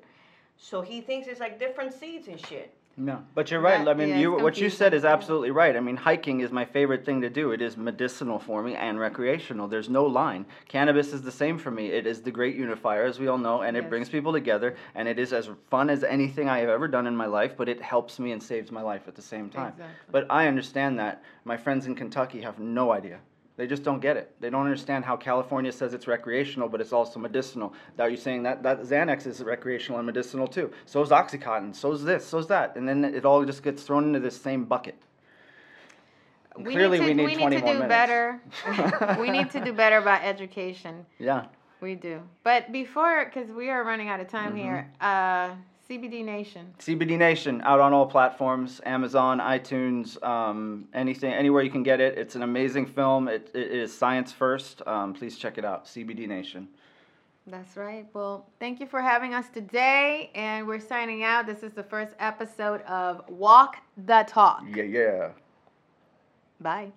So 0.56 0.80
he 0.82 1.00
thinks 1.00 1.28
it's 1.28 1.40
like 1.40 1.58
different 1.58 1.92
seeds 1.92 2.28
and 2.28 2.40
shit. 2.46 2.74
No, 2.96 3.24
but 3.34 3.50
you're 3.50 3.60
right. 3.60 3.82
That- 3.84 3.90
I 3.90 3.94
mean, 3.94 4.10
yeah, 4.10 4.18
you 4.18 4.32
what 4.34 4.58
you 4.58 4.68
said 4.68 4.92
is 4.92 5.04
absolutely 5.04 5.50
right. 5.50 5.74
I 5.76 5.80
mean, 5.80 5.96
hiking 5.96 6.40
is 6.40 6.52
my 6.52 6.64
favorite 6.64 7.04
thing 7.06 7.22
to 7.22 7.30
do. 7.30 7.52
It 7.52 7.62
is 7.62 7.76
medicinal 7.76 8.38
for 8.38 8.62
me 8.62 8.74
and 8.74 9.00
recreational. 9.00 9.66
There's 9.66 9.88
no 9.88 10.04
line. 10.04 10.44
Cannabis 10.68 11.12
is 11.14 11.22
the 11.22 11.32
same 11.32 11.58
for 11.58 11.70
me. 11.70 11.86
It 11.90 12.06
is 12.06 12.20
the 12.20 12.30
great 12.30 12.54
unifier, 12.54 13.04
as 13.04 13.18
we 13.18 13.28
all 13.28 13.38
know, 13.38 13.62
and 13.62 13.76
it 13.76 13.88
brings 13.88 14.08
people 14.10 14.32
together. 14.32 14.76
And 14.94 15.08
it 15.08 15.18
is 15.18 15.32
as 15.32 15.48
fun 15.70 15.88
as 15.88 16.04
anything 16.04 16.48
I 16.48 16.58
have 16.58 16.68
ever 16.68 16.86
done 16.86 17.06
in 17.06 17.16
my 17.16 17.26
life. 17.26 17.56
But 17.56 17.68
it 17.68 17.80
helps 17.80 18.18
me 18.18 18.32
and 18.32 18.42
saves 18.42 18.70
my 18.70 18.82
life 18.82 19.08
at 19.08 19.14
the 19.14 19.22
same 19.22 19.48
time. 19.48 19.70
Exactly. 19.72 19.94
But 20.10 20.26
I 20.28 20.46
understand 20.46 20.98
that. 20.98 21.22
My 21.44 21.56
friends 21.56 21.86
in 21.86 21.94
Kentucky 21.94 22.42
have 22.42 22.58
no 22.58 22.92
idea. 22.92 23.20
They 23.56 23.66
just 23.66 23.82
don't 23.82 24.00
get 24.00 24.16
it. 24.16 24.34
They 24.40 24.48
don't 24.48 24.64
understand 24.64 25.04
how 25.04 25.16
California 25.16 25.70
says 25.72 25.92
it's 25.92 26.06
recreational, 26.06 26.68
but 26.68 26.80
it's 26.80 26.92
also 26.92 27.20
medicinal. 27.20 27.74
Now 27.98 28.06
you're 28.06 28.16
saying 28.16 28.44
that 28.44 28.62
that 28.62 28.80
Xanax 28.80 29.26
is 29.26 29.42
recreational 29.42 29.98
and 29.98 30.06
medicinal 30.06 30.46
too. 30.46 30.72
So 30.86 31.02
is 31.02 31.10
OxyContin. 31.10 31.74
So 31.74 31.92
is 31.92 32.02
this. 32.02 32.24
So 32.26 32.38
is 32.38 32.46
that. 32.46 32.76
And 32.76 32.88
then 32.88 33.04
it 33.04 33.24
all 33.26 33.44
just 33.44 33.62
gets 33.62 33.82
thrown 33.82 34.04
into 34.04 34.20
this 34.20 34.40
same 34.40 34.64
bucket. 34.64 34.96
We 36.56 36.72
clearly, 36.72 36.98
need 37.00 37.04
to, 37.04 37.10
we 37.10 37.14
need 37.14 37.26
we 37.26 37.34
20 37.36 37.56
need 37.56 37.60
to 37.62 37.66
do 37.66 37.72
minutes. 37.78 37.88
better. 37.88 38.40
we 39.20 39.30
need 39.30 39.50
to 39.50 39.64
do 39.64 39.72
better 39.72 39.98
about 39.98 40.22
education. 40.22 41.06
Yeah. 41.18 41.46
We 41.80 41.94
do. 41.94 42.20
But 42.44 42.72
before, 42.72 43.24
because 43.24 43.50
we 43.50 43.68
are 43.70 43.84
running 43.84 44.08
out 44.08 44.20
of 44.20 44.28
time 44.28 44.50
Mm-hmm. 44.52 44.56
here, 44.58 44.90
uh, 45.00 45.50
CBD 45.92 46.24
Nation. 46.24 46.72
CBD 46.78 47.18
Nation 47.18 47.60
out 47.64 47.78
on 47.78 47.92
all 47.92 48.06
platforms: 48.06 48.80
Amazon, 48.86 49.38
iTunes, 49.40 50.22
um, 50.24 50.88
anything, 50.94 51.34
anywhere 51.34 51.62
you 51.62 51.70
can 51.70 51.82
get 51.82 52.00
it. 52.00 52.16
It's 52.16 52.34
an 52.34 52.42
amazing 52.42 52.86
film. 52.86 53.28
It, 53.28 53.50
it 53.52 53.70
is 53.70 53.96
science 53.96 54.32
first. 54.32 54.80
Um, 54.86 55.12
please 55.12 55.36
check 55.36 55.58
it 55.58 55.66
out. 55.66 55.84
CBD 55.84 56.26
Nation. 56.26 56.68
That's 57.46 57.76
right. 57.76 58.06
Well, 58.14 58.46
thank 58.58 58.80
you 58.80 58.86
for 58.86 59.02
having 59.02 59.34
us 59.34 59.48
today. 59.52 60.30
And 60.34 60.66
we're 60.66 60.80
signing 60.80 61.24
out. 61.24 61.44
This 61.44 61.62
is 61.62 61.72
the 61.72 61.82
first 61.82 62.14
episode 62.18 62.80
of 62.82 63.28
Walk 63.28 63.76
the 64.06 64.24
Talk. 64.26 64.64
Yeah, 64.74 64.84
yeah. 64.84 65.28
Bye. 66.60 66.92